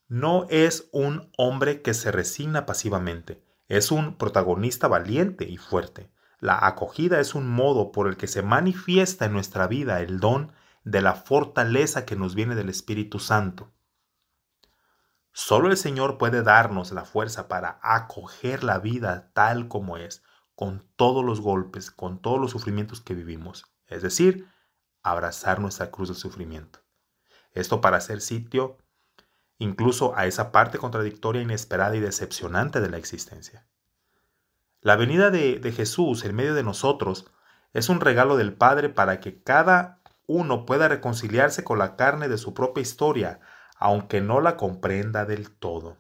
[0.09, 6.11] no es un hombre que se resigna pasivamente, es un protagonista valiente y fuerte.
[6.39, 10.53] La acogida es un modo por el que se manifiesta en nuestra vida el don
[10.85, 13.73] de la fortaleza que nos viene del Espíritu Santo.
[15.33, 20.23] Solo el Señor puede darnos la fuerza para acoger la vida tal como es,
[20.55, 23.67] con todos los golpes, con todos los sufrimientos que vivimos.
[23.87, 24.49] Es decir,
[25.03, 26.81] abrazar nuestra cruz de sufrimiento.
[27.53, 28.79] Esto para hacer sitio
[29.59, 33.67] incluso a esa parte contradictoria, inesperada y decepcionante de la existencia.
[34.81, 37.31] La venida de, Jesús en medio de nosotros
[37.73, 42.39] es un regalo del Padre para que cada uno pueda reconciliarse con la carne de
[42.39, 43.41] su propia historia,
[43.77, 45.97] aunque no la comprenda del todo.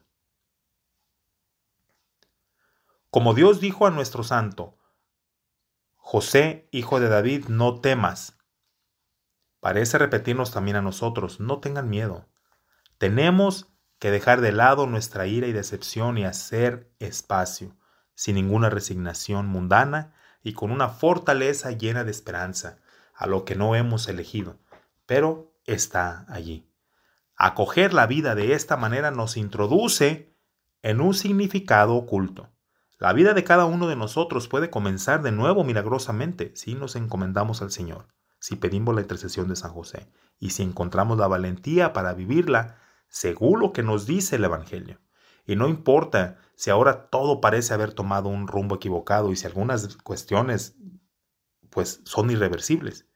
[3.10, 4.76] Como Dios dijo a nuestro santo,
[5.96, 8.38] José, hijo de David, no temas,
[9.58, 12.28] parece repetirnos también a nosotros, no tengan miedo.
[12.98, 17.76] Tenemos que dejar de lado nuestra ira y decepción y hacer espacio,
[18.14, 22.78] sin ninguna resignación mundana y con una fortaleza llena de esperanza,
[23.14, 24.58] a lo que no hemos elegido,
[25.06, 26.70] pero está allí.
[27.36, 30.34] Acoger la vida de esta manera nos introduce
[30.82, 32.50] en un significado oculto.
[32.98, 37.60] La vida de cada uno de nosotros puede comenzar de nuevo milagrosamente si nos encomendamos
[37.60, 38.06] al Señor
[38.38, 42.76] si pedimos la intercesión de San José y si encontramos la valentía para vivirla
[43.08, 45.00] según lo que nos dice el Evangelio.
[45.46, 49.96] Y no importa si ahora todo parece haber tomado un rumbo equivocado y si algunas
[49.98, 50.76] cuestiones
[51.70, 53.06] pues son irreversibles.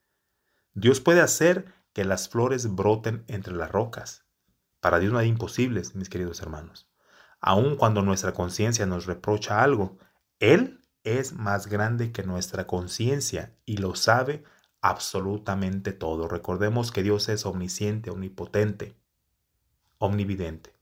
[0.74, 4.26] Dios puede hacer que las flores broten entre las rocas.
[4.81, 6.88] Para Dios no hay imposibles, mis queridos hermanos.
[7.40, 9.98] Aun cuando nuestra conciencia nos reprocha algo,
[10.38, 14.44] Él es más grande que nuestra conciencia y lo sabe
[14.83, 16.29] absolutamente todo.
[16.29, 18.99] Recordemos que Dios es omnisciente, omnipotente,
[20.00, 20.74] omnividente.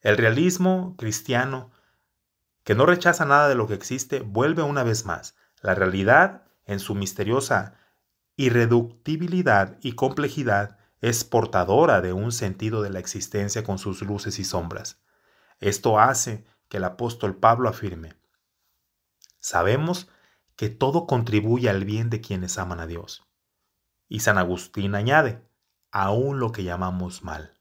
[0.00, 1.70] El realismo cristiano,
[2.64, 6.80] que no rechaza nada de lo que existe, vuelve una vez más la realidad en
[6.80, 7.74] su misteriosa
[8.36, 14.44] irreductibilidad y complejidad es portadora de un sentido de la existencia con sus luces y
[14.44, 15.02] sombras.
[15.58, 18.14] Esto hace que el apóstol Pablo afirme,
[19.38, 20.08] sabemos
[20.56, 23.26] que todo contribuye al bien de quienes aman a Dios.
[24.08, 25.42] Y San Agustín añade,
[25.92, 27.58] aún lo que llamamos mal.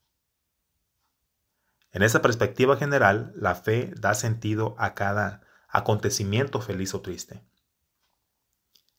[1.92, 7.44] En esa perspectiva general, la fe da sentido a cada acontecimiento feliz o triste.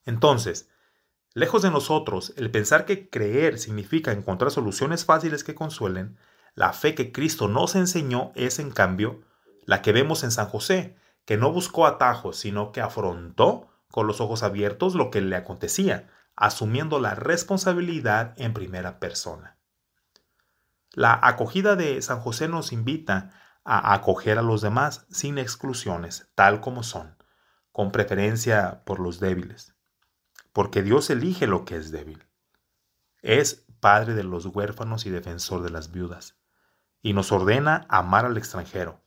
[0.04, 0.68] Entonces,
[1.34, 6.16] lejos de nosotros el pensar que creer significa encontrar soluciones fáciles que consuelen,
[6.54, 9.22] la fe que Cristo nos enseñó es, en cambio,
[9.64, 14.20] la que vemos en San José, que no buscó atajos, sino que afrontó con los
[14.20, 16.08] ojos abiertos lo que le acontecía,
[16.40, 19.58] asumiendo la responsabilidad en primera persona.
[20.92, 23.30] La acogida de San José nos invita
[23.64, 27.16] a acoger a los demás sin exclusiones, tal como son,
[27.70, 29.76] con preferencia por los débiles,
[30.52, 32.26] porque Dios elige lo que es débil.
[33.22, 36.36] Es padre de los huérfanos y defensor de las viudas,
[37.00, 39.00] y nos ordena amar al extranjero,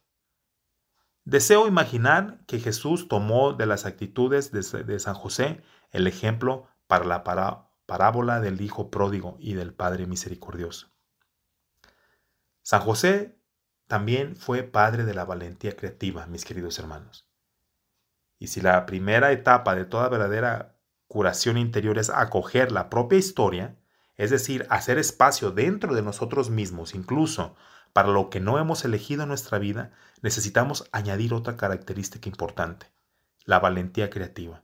[1.26, 7.24] Deseo imaginar que Jesús tomó de las actitudes de, San José el ejemplo para la
[7.88, 10.92] parábola del Hijo pródigo y del Padre misericordioso.
[12.62, 13.36] San José
[13.88, 17.28] también fue padre de la valentía creativa, mis queridos hermanos.
[18.38, 20.78] Y si la primera etapa de toda verdadera
[21.08, 23.76] curación interior es acoger la propia historia,
[24.16, 27.56] es decir, hacer espacio dentro de nosotros mismos, incluso
[27.92, 32.92] para lo que no hemos elegido en nuestra vida, necesitamos añadir otra característica importante,
[33.46, 34.64] la valentía creativa.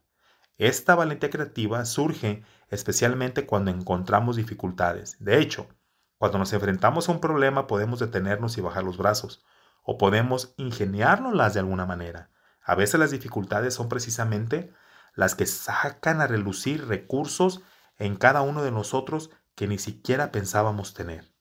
[0.60, 5.16] Esta valentía creativa surge especialmente cuando encontramos dificultades.
[5.20, 5.70] De hecho,
[6.18, 9.46] cuando nos enfrentamos a un problema podemos detenernos y bajar los brazos,
[9.84, 12.30] o podemos ingeniárnoslas de alguna manera.
[12.62, 14.74] A veces las dificultades son precisamente
[15.16, 17.62] las que sacan a relucir recursos
[17.98, 21.34] en cada uno de nosotros que ni siquiera pensábamos tener.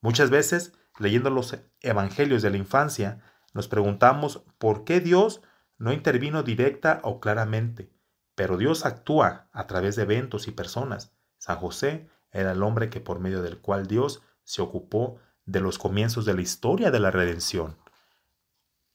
[0.00, 3.20] Muchas veces, leyendo los evangelios de la infancia,
[3.54, 5.42] nos preguntamos por qué Dios
[5.82, 7.90] no intervino directa o claramente,
[8.36, 11.10] pero Dios actúa a través de eventos y personas.
[11.38, 15.78] San José era el hombre que por medio del cual Dios se ocupó de los
[15.78, 17.76] comienzos de la historia de la redención.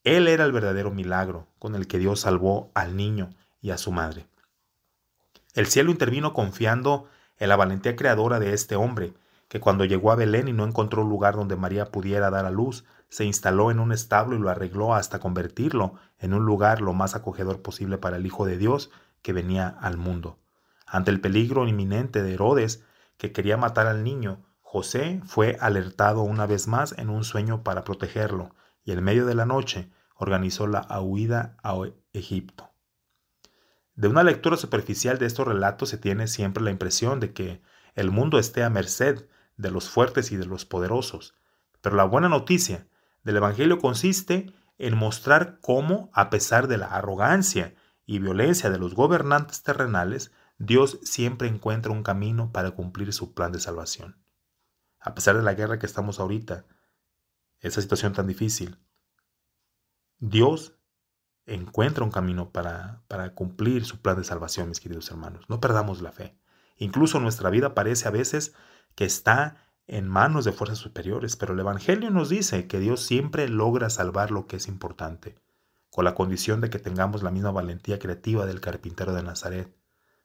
[0.06, 3.92] Él era el verdadero milagro con el que Dios salvó al niño y a su
[3.92, 4.26] madre.
[5.56, 9.14] El cielo intervino confiando en la valentía creadora de este hombre,
[9.50, 12.86] que cuando llegó a Belén y no encontró lugar donde María pudiera dar a luz,
[13.10, 17.16] se instaló en un establo y lo arregló hasta convertirlo en un lugar lo más
[17.16, 20.40] acogedor posible para el Hijo de Dios que venía al mundo.
[20.86, 22.84] Ante el peligro inminente de Herodes,
[23.18, 27.84] que quería matar al niño, José fue alertado una vez más en un sueño para
[27.84, 31.76] protegerlo, y en medio de la noche organizó la huida a
[32.14, 32.72] Egipto.
[33.96, 37.62] De una lectura superficial de estos relatos se tiene siempre la impresión de que
[37.96, 39.26] el mundo esté a merced
[39.58, 41.34] de los fuertes y de los poderosos.
[41.82, 42.88] Pero la buena noticia
[43.24, 47.76] del Evangelio consiste en mostrar cómo, a pesar de la arrogancia
[48.06, 53.52] y violencia de los gobernantes terrenales, Dios siempre encuentra un camino para cumplir su plan
[53.52, 54.22] de salvación.
[55.00, 56.66] A pesar de la guerra que estamos ahorita,
[57.60, 58.80] esa situación tan difícil,
[60.20, 60.80] Dios
[61.46, 65.46] encuentra un camino para, para cumplir su plan de salvación, mis queridos hermanos.
[65.48, 66.38] No perdamos la fe.
[66.76, 68.54] Incluso nuestra vida parece a veces
[68.96, 73.48] que está en manos de fuerzas superiores, pero el Evangelio nos dice que Dios siempre
[73.48, 75.36] logra salvar lo que es importante,
[75.90, 79.74] con la condición de que tengamos la misma valentía creativa del carpintero de Nazaret,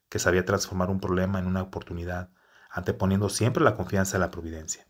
[0.09, 2.31] que sabía transformar un problema en una oportunidad,
[2.71, 4.87] anteponiendo siempre la confianza en la providencia.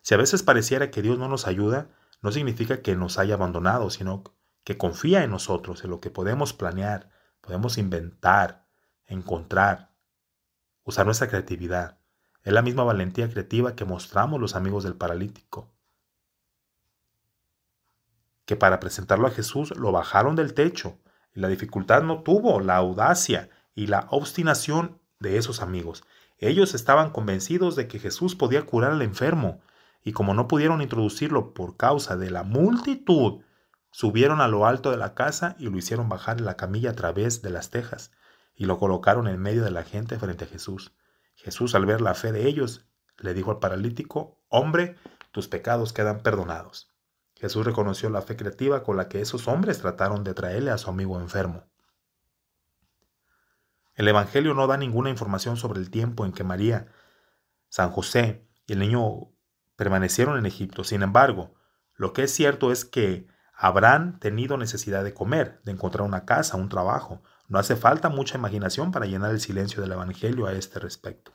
[0.00, 1.90] Si a veces pareciera que Dios no nos ayuda,
[2.22, 4.24] no significa que nos haya abandonado, sino
[4.64, 7.10] que confía en nosotros, en lo que podemos planear,
[7.40, 8.66] podemos inventar,
[9.06, 9.92] encontrar,
[10.84, 12.01] usar nuestra creatividad.
[12.42, 15.72] Es la misma valentía creativa que mostramos los amigos del paralítico,
[18.44, 20.98] que para presentarlo a Jesús lo bajaron del techo,
[21.34, 26.04] y la dificultad no tuvo la audacia y la obstinación de esos amigos.
[26.38, 29.60] Ellos estaban convencidos de que Jesús podía curar al enfermo,
[30.02, 33.42] y como no pudieron introducirlo por causa de la multitud,
[33.92, 36.94] subieron a lo alto de la casa y lo hicieron bajar en la camilla a
[36.96, 38.10] través de las tejas,
[38.56, 40.92] y lo colocaron en medio de la gente frente a Jesús.
[41.42, 42.86] Jesús, al ver la fe de ellos,
[43.18, 44.96] le dijo al paralítico, Hombre,
[45.32, 46.92] tus pecados quedan perdonados.
[47.34, 50.90] Jesús reconoció la fe creativa con la que esos hombres trataron de traerle a su
[50.90, 51.64] amigo enfermo.
[53.94, 56.86] El Evangelio no da ninguna información sobre el tiempo en que María,
[57.68, 59.32] San José y el niño
[59.76, 60.84] permanecieron en Egipto.
[60.84, 61.54] Sin embargo,
[61.94, 66.56] lo que es cierto es que habrán tenido necesidad de comer, de encontrar una casa,
[66.56, 67.22] un trabajo.
[67.48, 71.32] No hace falta mucha imaginación para llenar el silencio del Evangelio a este respecto.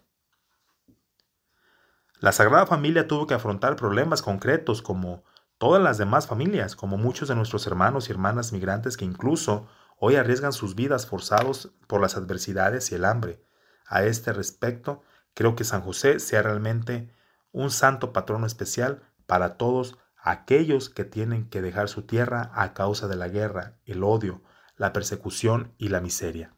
[2.19, 5.23] La Sagrada Familia tuvo que afrontar problemas concretos como
[5.57, 9.67] todas las demás familias, como muchos de nuestros hermanos y hermanas migrantes que incluso
[9.99, 13.43] hoy arriesgan sus vidas forzados por las adversidades y el hambre.
[13.85, 15.01] A este respecto,
[15.33, 17.13] creo que San José sea realmente
[17.51, 23.07] un santo patrono especial para todos aquellos que tienen que dejar su tierra a causa
[23.07, 24.41] de la guerra, el odio,
[24.77, 26.53] la persecución y la miseria.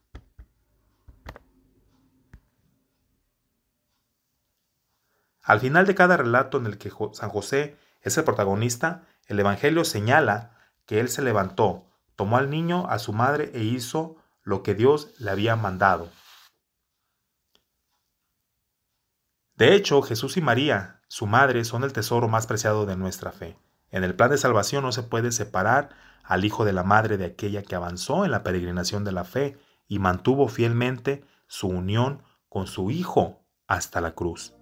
[5.42, 9.84] Al final de cada relato en el que San José es el protagonista, el Evangelio
[9.84, 10.52] señala
[10.86, 15.14] que él se levantó, tomó al niño, a su madre e hizo lo que Dios
[15.20, 16.12] le había mandado.
[19.56, 23.58] De hecho, Jesús y María, su madre, son el tesoro más preciado de nuestra fe.
[23.92, 25.90] En el plan de salvación no se puede separar
[26.30, 29.58] al hijo de la madre de aquella que avanzó en la peregrinación de la fe
[29.88, 34.54] y mantuvo fielmente su unión con su hijo hasta la cruz.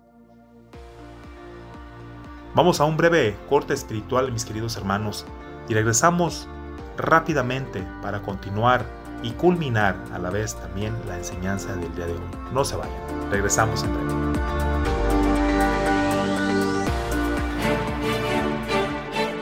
[2.56, 5.26] Vamos a un breve corte espiritual, mis queridos hermanos,
[5.68, 6.48] y regresamos
[6.96, 8.86] rápidamente para continuar
[9.22, 12.20] y culminar a la vez también la enseñanza del día de hoy.
[12.54, 14.38] No se vayan, regresamos en breve.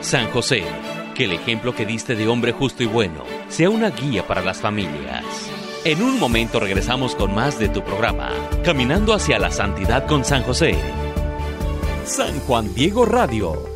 [0.00, 0.64] San José,
[1.16, 4.58] que el ejemplo que diste de hombre justo y bueno sea una guía para las
[4.58, 5.24] familias.
[5.84, 8.30] En un momento regresamos con más de tu programa,
[8.64, 10.76] Caminando hacia la Santidad con San José.
[12.04, 13.75] San Juan Diego Radio,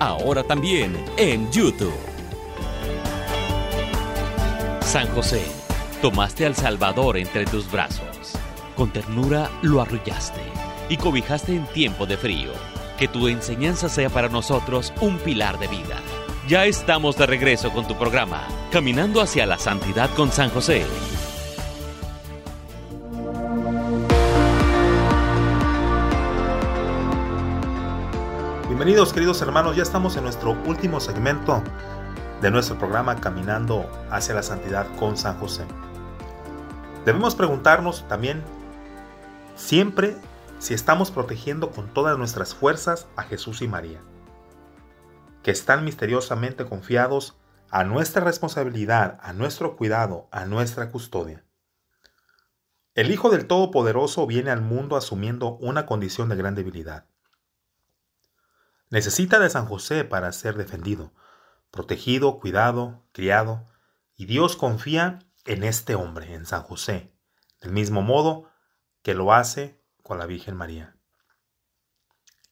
[0.00, 1.94] ahora también en YouTube.
[4.80, 5.44] San José,
[6.02, 8.32] tomaste al Salvador entre tus brazos.
[8.76, 10.40] Con ternura lo arrullaste
[10.88, 12.50] y cobijaste en tiempo de frío.
[12.98, 15.96] Que tu enseñanza sea para nosotros un pilar de vida.
[16.48, 18.42] Ya estamos de regreso con tu programa,
[18.72, 20.84] Caminando hacia la Santidad con San José.
[28.80, 31.62] Bienvenidos queridos hermanos, ya estamos en nuestro último segmento
[32.40, 35.66] de nuestro programa Caminando hacia la Santidad con San José.
[37.04, 38.42] Debemos preguntarnos también
[39.54, 40.16] siempre
[40.60, 44.00] si estamos protegiendo con todas nuestras fuerzas a Jesús y María
[45.42, 47.36] que están misteriosamente confiados
[47.70, 51.44] a nuestra responsabilidad, a nuestro cuidado, a nuestra custodia.
[52.94, 57.09] El Hijo del Todopoderoso viene al mundo asumiendo una condición de gran debilidad.
[58.90, 61.12] Necesita de San José para ser defendido,
[61.70, 63.66] protegido, cuidado, criado,
[64.16, 67.14] y Dios confía en este hombre, en San José,
[67.60, 68.50] del mismo modo
[69.02, 70.96] que lo hace con la Virgen María,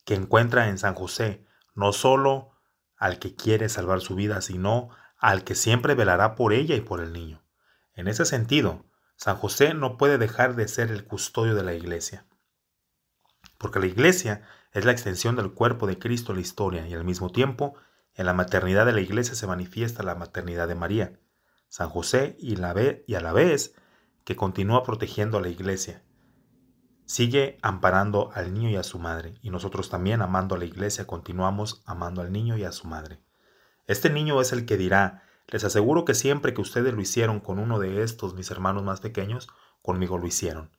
[0.04, 2.52] que encuentra en San José no solo
[2.96, 7.00] al que quiere salvar su vida, sino al que siempre velará por ella y por
[7.00, 7.44] el niño.
[7.94, 8.86] En ese sentido,
[9.16, 12.26] San José no puede dejar de ser el custodio de la iglesia,
[13.58, 14.42] porque la iglesia
[14.78, 17.74] es la extensión del cuerpo de Cristo en la historia y al mismo tiempo
[18.14, 21.20] en la maternidad de la iglesia se manifiesta la maternidad de María,
[21.68, 22.74] San José y, la
[23.06, 23.74] y a la vez
[24.24, 26.02] que continúa protegiendo a la iglesia,
[27.06, 31.06] sigue amparando al niño y a su madre, y nosotros también, amando a la iglesia,
[31.06, 33.20] continuamos amando al niño y a su madre.
[33.86, 37.58] Este niño es el que dirá, les aseguro que siempre que ustedes lo hicieron con
[37.58, 39.48] uno de estos, mis hermanos más pequeños,
[39.80, 40.70] conmigo lo hicieron.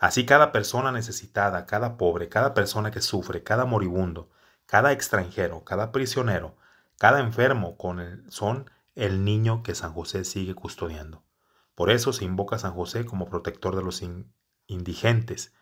[0.00, 4.30] Así cada persona necesitada, cada pobre, cada persona que sufre, cada moribundo,
[4.64, 6.56] cada extranjero, cada prisionero,
[6.98, 11.22] cada enfermo con son el niño que San José sigue custodiando.
[11.74, 14.02] Por eso se invoca a San José como protector de los
[14.66, 15.52] indigentes,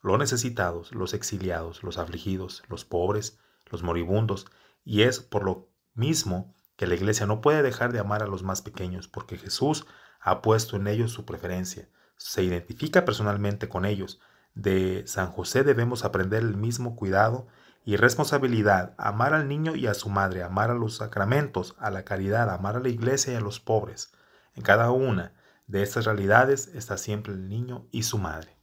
[0.00, 4.46] los necesitados, los exiliados, los afligidos, los pobres, los moribundos,
[4.84, 8.42] y es por lo mismo que la iglesia no puede dejar de amar a los
[8.42, 9.86] más pequeños, porque Jesús
[10.18, 11.90] ha puesto en ellos su preferencia,
[12.22, 14.20] se identifica personalmente con ellos.
[14.54, 17.46] De San José debemos aprender el mismo cuidado
[17.84, 22.04] y responsabilidad, amar al niño y a su madre, amar a los sacramentos, a la
[22.04, 24.12] caridad, amar a la iglesia y a los pobres.
[24.54, 25.32] En cada una
[25.66, 28.56] de estas realidades está siempre el niño y su madre.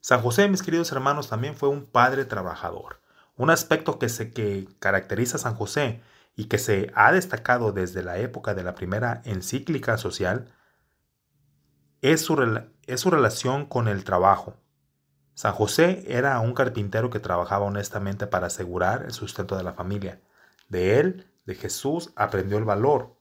[0.00, 3.00] San José, mis queridos hermanos, también fue un padre trabajador.
[3.36, 6.02] Un aspecto que, se, que caracteriza a San José
[6.36, 10.52] y que se ha destacado desde la época de la primera encíclica social
[12.02, 14.56] es su, es su relación con el trabajo.
[15.34, 20.20] San José era un carpintero que trabajaba honestamente para asegurar el sustento de la familia.
[20.68, 23.16] De él, de Jesús, aprendió el valor,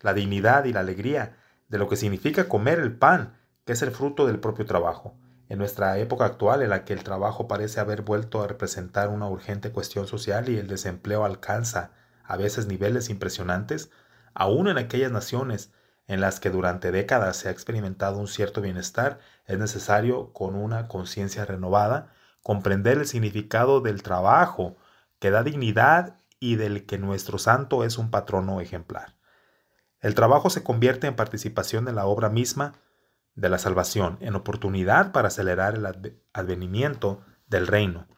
[0.00, 1.36] la dignidad y la alegría
[1.68, 5.16] de lo que significa comer el pan, que es el fruto del propio trabajo.
[5.48, 9.28] En nuestra época actual, en la que el trabajo parece haber vuelto a representar una
[9.28, 11.90] urgente cuestión social y el desempleo alcanza
[12.24, 13.90] a veces niveles impresionantes,
[14.34, 15.72] aún en aquellas naciones
[16.10, 20.88] en las que durante décadas se ha experimentado un cierto bienestar, es necesario, con una
[20.88, 24.76] conciencia renovada, comprender el significado del trabajo
[25.20, 29.14] que da dignidad y del que nuestro santo es un patrono ejemplar.
[30.00, 32.72] El trabajo se convierte en participación en la obra misma
[33.36, 35.86] de la salvación, en oportunidad para acelerar el
[36.32, 38.08] advenimiento del reino,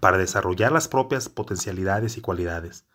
[0.00, 2.86] para desarrollar las propias potencialidades y cualidades,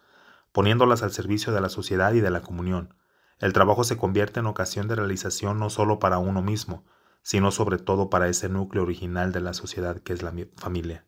[0.51, 2.95] poniéndolas al servicio de la sociedad y de la comunión,
[3.39, 6.83] el trabajo se convierte en ocasión de realización no solo para uno mismo,
[7.21, 11.05] sino sobre todo para ese núcleo original de la sociedad que es la familia.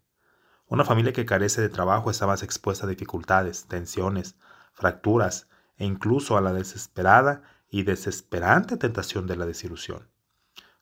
[0.68, 4.36] Una familia que carece de trabajo está más expuesta a dificultades, tensiones,
[4.72, 10.10] fracturas e incluso a la desesperada y desesperante tentación de la desilusión.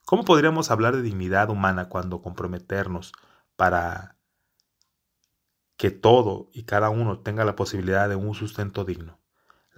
[0.06, 3.14] ¿Cómo podríamos hablar de dignidad humana cuando comprometernos
[3.56, 4.16] para
[5.78, 9.19] que todo y cada uno tenga la posibilidad de un sustento digno?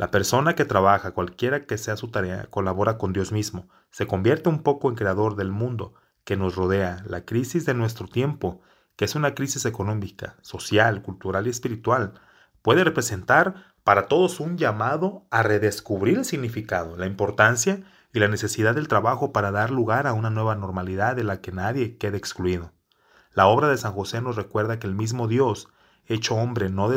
[0.01, 4.49] La persona que trabaja, cualquiera que sea su tarea, colabora con Dios mismo, se convierte
[4.49, 5.93] un poco en creador del mundo
[6.23, 7.03] que nos rodea.
[7.05, 8.61] La crisis de nuestro tiempo,
[8.95, 12.15] que es una crisis económica, social, cultural y espiritual,
[12.63, 18.73] puede representar para todos un llamado a redescubrir el significado, la importancia y la necesidad
[18.73, 22.71] del trabajo para dar lugar a una nueva normalidad de la que nadie quede excluido.
[23.35, 25.67] La obra de San José nos recuerda que el mismo Dios,
[26.07, 26.89] hecho hombre, no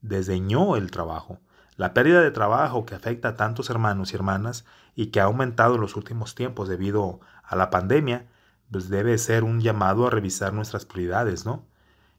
[0.00, 1.38] desdeñó el trabajo,
[1.80, 5.76] la pérdida de trabajo que afecta a tantos hermanos y hermanas y que ha aumentado
[5.76, 8.26] en los últimos tiempos debido a la pandemia,
[8.70, 11.64] pues debe ser un llamado a revisar nuestras prioridades, ¿no?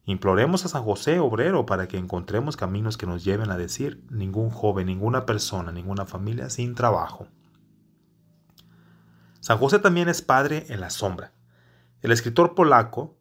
[0.05, 4.49] Imploremos a San José obrero para que encontremos caminos que nos lleven a decir ningún
[4.49, 7.27] joven, ninguna persona, ninguna familia sin trabajo.
[9.41, 11.33] San José también es padre en la sombra.
[12.01, 13.15] El escritor polaco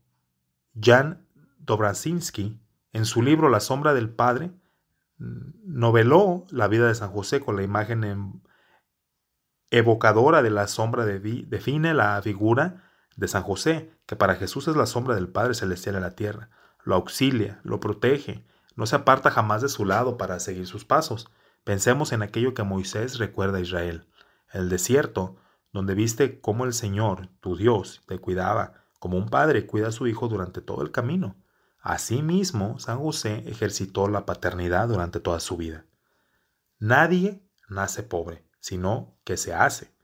[0.81, 1.27] Jan
[1.59, 2.59] Dobrazinski,
[2.95, 4.53] en su libro La sombra del Padre,
[5.21, 8.41] noveló la vida de San José con la imagen em,
[9.71, 12.83] evocadora de la sombra define la figura
[13.17, 16.51] de San José, que para Jesús es la sombra del Padre Celestial en la tierra.
[16.83, 18.45] Lo auxilia, lo protege,
[18.75, 21.31] no se aparta jamás de su lado para seguir sus pasos.
[21.65, 24.07] Pensemos en aquello que Moisés recuerda a Israel,
[24.53, 25.37] el desierto,
[25.73, 30.07] donde viste cómo el Señor, tu Dios, te cuidaba, como un padre cuida a su
[30.07, 31.37] hijo durante todo el camino.
[31.81, 35.87] Asimismo, San José ejercitó la paternidad durante toda su vida.
[36.79, 39.95] Nadie nace pobre, sino que se hace.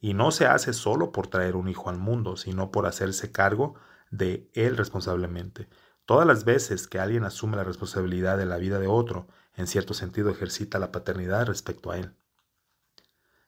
[0.00, 3.74] Y no se hace solo por traer un hijo al mundo, sino por hacerse cargo
[4.10, 5.68] de él responsablemente.
[6.06, 9.26] Todas las veces que alguien asume la responsabilidad de la vida de otro,
[9.56, 12.14] en cierto sentido ejercita la paternidad respecto a él.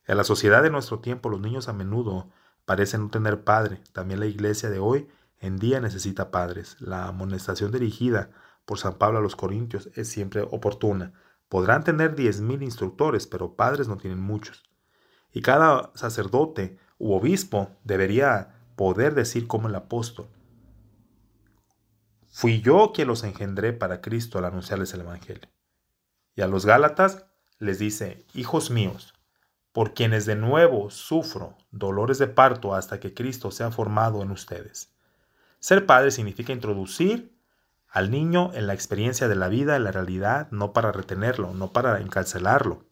[0.06, 2.30] En la sociedad de nuestro tiempo los niños a menudo
[2.64, 3.82] parecen no tener padre.
[3.92, 5.08] También la iglesia de hoy
[5.40, 6.76] en día necesita padres.
[6.80, 8.30] La amonestación dirigida
[8.64, 11.12] por San Pablo a los Corintios es siempre oportuna.
[11.48, 14.64] Podrán tener diez mil instructores, pero padres no tienen muchos.
[15.32, 20.28] Y cada sacerdote u obispo debería poder decir como el apóstol,
[22.28, 25.48] fui yo quien los engendré para Cristo al anunciarles el Evangelio.
[26.34, 27.26] Y a los Gálatas
[27.58, 29.14] les dice, hijos míos,
[29.72, 34.95] por quienes de nuevo sufro dolores de parto hasta que Cristo sea formado en ustedes.
[35.66, 37.36] Ser padre significa introducir
[37.88, 41.72] al niño en la experiencia de la vida, en la realidad, no para retenerlo, no
[41.72, 42.84] para encarcelarlo,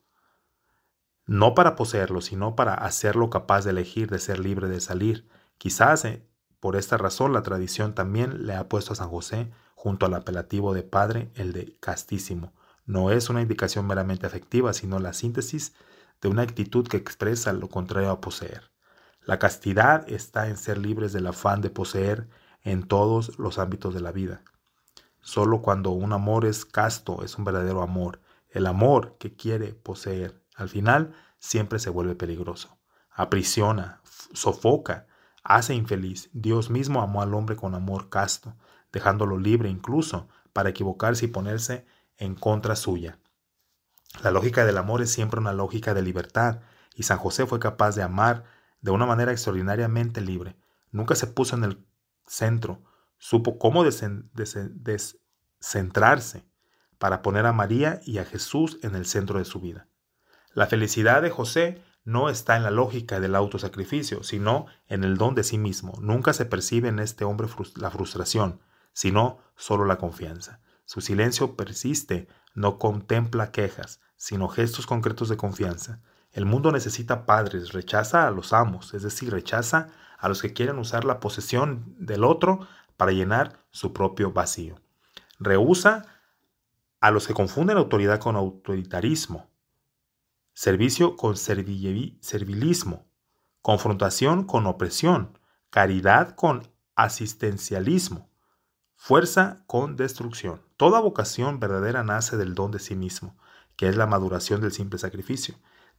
[1.25, 5.29] no para poseerlo, sino para hacerlo capaz de elegir, de ser libre de salir.
[5.57, 6.27] Quizás eh,
[6.59, 10.75] por esta razón la tradición también le ha puesto a San José junto al apelativo
[10.75, 12.55] de padre el de castísimo.
[12.87, 15.77] No es una indicación meramente afectiva, sino la síntesis
[16.21, 18.73] de una actitud que expresa lo contrario a poseer.
[19.21, 22.29] La castidad está en ser libres del afán de poseer
[22.65, 24.43] en todos los ámbitos de la vida.
[25.21, 28.21] Solo cuando un amor es casto es un verdadero amor.
[28.49, 32.77] El amor que quiere poseer, al final, siempre se vuelve peligroso.
[33.11, 34.01] Aprisiona,
[34.33, 35.07] sofoca,
[35.43, 36.31] hace infeliz.
[36.33, 38.57] Dios mismo amó al hombre con amor casto,
[38.93, 41.87] dejándolo libre incluso para equivocarse y ponerse
[42.17, 43.19] en contra suya.
[44.23, 46.61] La lógica del amor es siempre una lógica de libertad,
[46.95, 48.45] y San José fue capaz de amar
[48.81, 50.57] de una manera extraordinariamente libre.
[50.93, 51.85] Nunca se puso en el
[52.27, 52.83] centro,
[53.19, 56.47] supo cómo descentrarse
[56.99, 59.89] para poner a María y a Jesús en el centro de su vida.
[60.53, 65.35] La felicidad de José no está en la lógica del autosacrificio, sino en el don
[65.35, 65.95] de sí mismo.
[66.01, 68.61] Nunca se percibe en este hombre la frustración,
[68.93, 70.61] sino solo la confianza.
[70.85, 76.03] Su silencio persiste, no contempla quejas, sino gestos concretos de confianza.
[76.35, 80.79] El mundo necesita padres, rechaza a los amos, es decir, rechaza a los que quieren
[80.79, 82.67] usar la posesión del otro
[82.97, 84.75] para llenar su propio vacío.
[85.39, 86.07] Rehúsa
[87.01, 89.49] a los que confunden autoridad con autoritarismo,
[90.55, 93.07] servicio con servilismo,
[93.63, 95.39] confrontación con opresión,
[95.71, 98.29] caridad con asistencialismo,
[98.97, 100.63] fuerza con destrucción.
[100.77, 103.37] Toda vocación verdadera nace del don de sí mismo,
[103.77, 105.55] que es la maduración del simple sacrificio.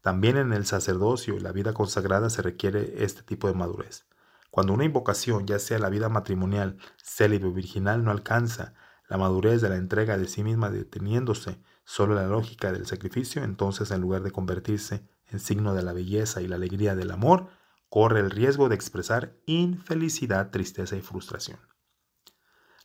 [0.06, 4.06] También en el sacerdocio y la vida consagrada se requiere este tipo de madurez.
[4.52, 8.76] Cuando una invocación, ya sea la vida matrimonial, célibe o virginal, no alcanza
[9.10, 13.90] la madurez de la entrega de sí misma deteniéndose solo la lógica del sacrificio, entonces
[13.90, 17.48] en lugar de convertirse en signo de la belleza y la alegría del amor,
[17.90, 21.58] corre el riesgo de expresar infelicidad, tristeza y frustración.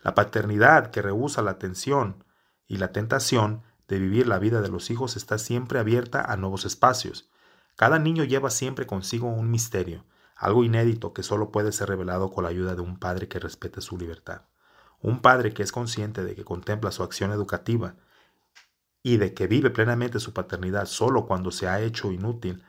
[0.03, 2.25] La paternidad que rehúsa la atención
[2.67, 6.65] y la tentación de vivir la vida de los hijos está siempre abierta a nuevos
[6.65, 7.29] espacios.
[7.75, 10.05] Cada niño lleva siempre consigo un misterio,
[10.37, 13.81] algo inédito que solo puede ser revelado con la ayuda de un padre que respete
[13.81, 14.43] su libertad.
[15.03, 17.97] Un padre que es consciente de que contempla su acción educativa
[19.03, 22.63] y de que vive plenamente su paternidad solo cuando se ha hecho inútil,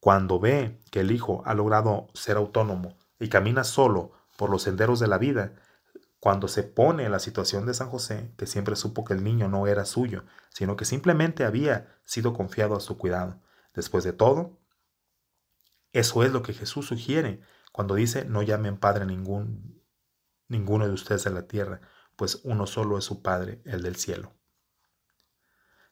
[0.00, 4.98] cuando ve que el hijo ha logrado ser autónomo y camina solo por los senderos
[4.98, 5.54] de la vida,
[6.26, 9.46] cuando se pone en la situación de San José, que siempre supo que el niño
[9.48, 13.40] no era suyo, sino que simplemente había sido confiado a su cuidado.
[13.74, 14.58] Después de todo,
[15.92, 19.80] eso es lo que Jesús sugiere cuando dice, no llamen Padre ningún,
[20.48, 21.80] ninguno de ustedes de la tierra,
[22.16, 24.34] pues uno solo es su Padre, el del cielo.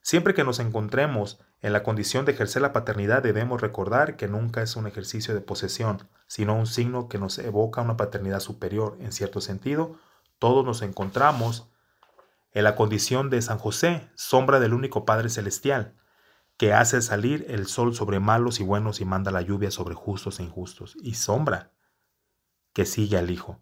[0.02, 4.62] Siempre que nos encontremos en la condición de ejercer la paternidad debemos recordar que nunca
[4.62, 9.12] es un ejercicio de posesión, sino un signo que nos evoca una paternidad superior, en
[9.12, 9.96] cierto sentido,
[10.38, 11.70] todos nos encontramos
[12.52, 15.96] en la condición de San José, sombra del único Padre Celestial,
[16.56, 20.38] que hace salir el sol sobre malos y buenos y manda la lluvia sobre justos
[20.38, 21.72] e injustos, y sombra
[22.72, 23.60] que sigue al Hijo.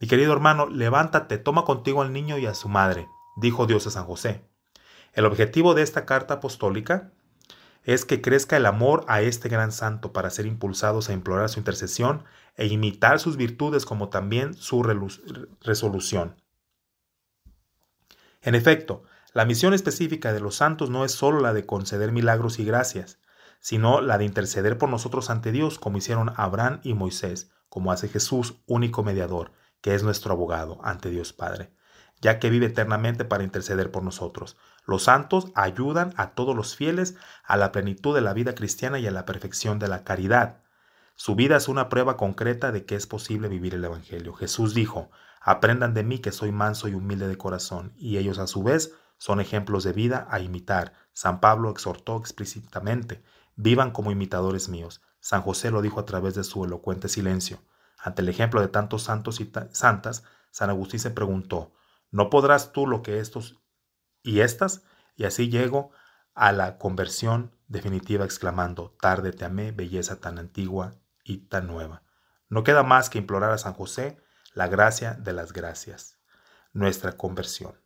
[0.00, 3.90] Mi querido hermano, levántate, toma contigo al niño y a su madre, dijo Dios a
[3.90, 4.48] San José.
[5.12, 7.12] El objetivo de esta carta apostólica
[7.84, 11.60] es que crezca el amor a este gran santo para ser impulsados a implorar su
[11.60, 12.24] intercesión
[12.56, 14.82] e imitar sus virtudes como también su
[15.60, 16.36] resolución.
[18.40, 22.58] En efecto, la misión específica de los santos no es sólo la de conceder milagros
[22.58, 23.18] y gracias,
[23.58, 28.08] sino la de interceder por nosotros ante Dios, como hicieron Abraham y Moisés, como hace
[28.08, 31.72] Jesús, único mediador, que es nuestro abogado ante Dios Padre,
[32.20, 34.56] ya que vive eternamente para interceder por nosotros.
[34.86, 39.06] Los santos ayudan a todos los fieles a la plenitud de la vida cristiana y
[39.06, 40.62] a la perfección de la caridad.
[41.16, 44.34] Su vida es una prueba concreta de que es posible vivir el Evangelio.
[44.34, 45.10] Jesús dijo,
[45.40, 48.92] aprendan de mí que soy manso y humilde de corazón, y ellos a su vez
[49.16, 50.92] son ejemplos de vida a imitar.
[51.12, 53.22] San Pablo exhortó explícitamente,
[53.54, 55.02] vivan como imitadores míos.
[55.20, 57.62] San José lo dijo a través de su elocuente silencio.
[57.98, 61.72] Ante el ejemplo de tantos santos y santas, San Agustín se preguntó,
[62.10, 63.63] ¿no podrás tú lo que estos
[64.24, 64.82] y estas,
[65.14, 65.92] y así llego
[66.34, 72.02] a la conversión definitiva exclamando, tarde te amé, belleza tan antigua y tan nueva.
[72.48, 74.18] No queda más que implorar a San José
[74.54, 76.18] la gracia de las gracias,
[76.72, 77.80] nuestra conversión.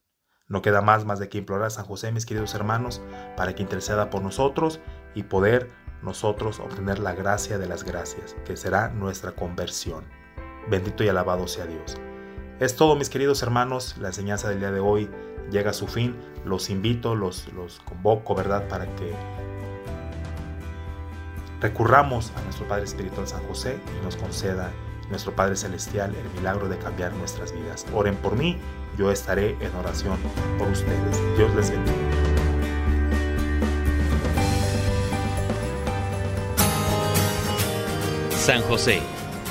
[0.47, 3.03] No queda más más de que implorar a San José, mis queridos hermanos,
[3.37, 4.81] para que interceda por nosotros
[5.15, 5.71] y poder
[6.03, 10.07] nosotros obtener la gracia de las gracias, que será nuestra conversión.
[10.71, 11.97] Bendito y alabado sea Dios.
[12.61, 15.11] Es todo mis queridos hermanos, la enseñanza del día de hoy
[15.51, 16.17] llega a su fin.
[16.45, 17.49] Los invito, los,
[17.85, 18.69] convoco, ¿verdad?
[18.69, 19.13] Para que
[21.61, 24.73] recurramos a nuestro Padre Espiritual San José y nos conceda
[25.11, 27.87] nuestro Padre Celestial el milagro de cambiar nuestras vidas.
[27.95, 28.59] Oren por mí,
[28.97, 30.19] yo estaré en oración
[30.59, 31.37] por ustedes.
[31.37, 31.97] Dios les bendiga.
[38.49, 39.03] San José,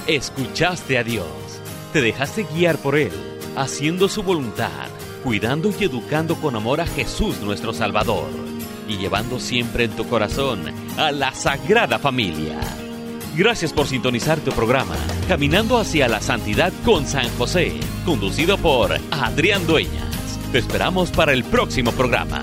[0.07, 1.27] escuchaste a Dios,
[1.93, 3.11] te dejaste guiar por Él,
[3.55, 4.87] haciendo su voluntad,
[5.23, 8.29] cuidando y educando con amor a Jesús nuestro Salvador
[8.87, 10.61] y llevando siempre en tu corazón
[10.97, 12.59] a la Sagrada Familia.
[13.35, 14.95] Gracias por sintonizar tu programa,
[15.27, 17.73] Caminando hacia la Santidad con San José,
[18.05, 20.39] conducido por Adrián Dueñas.
[20.51, 22.41] Te esperamos para el próximo programa.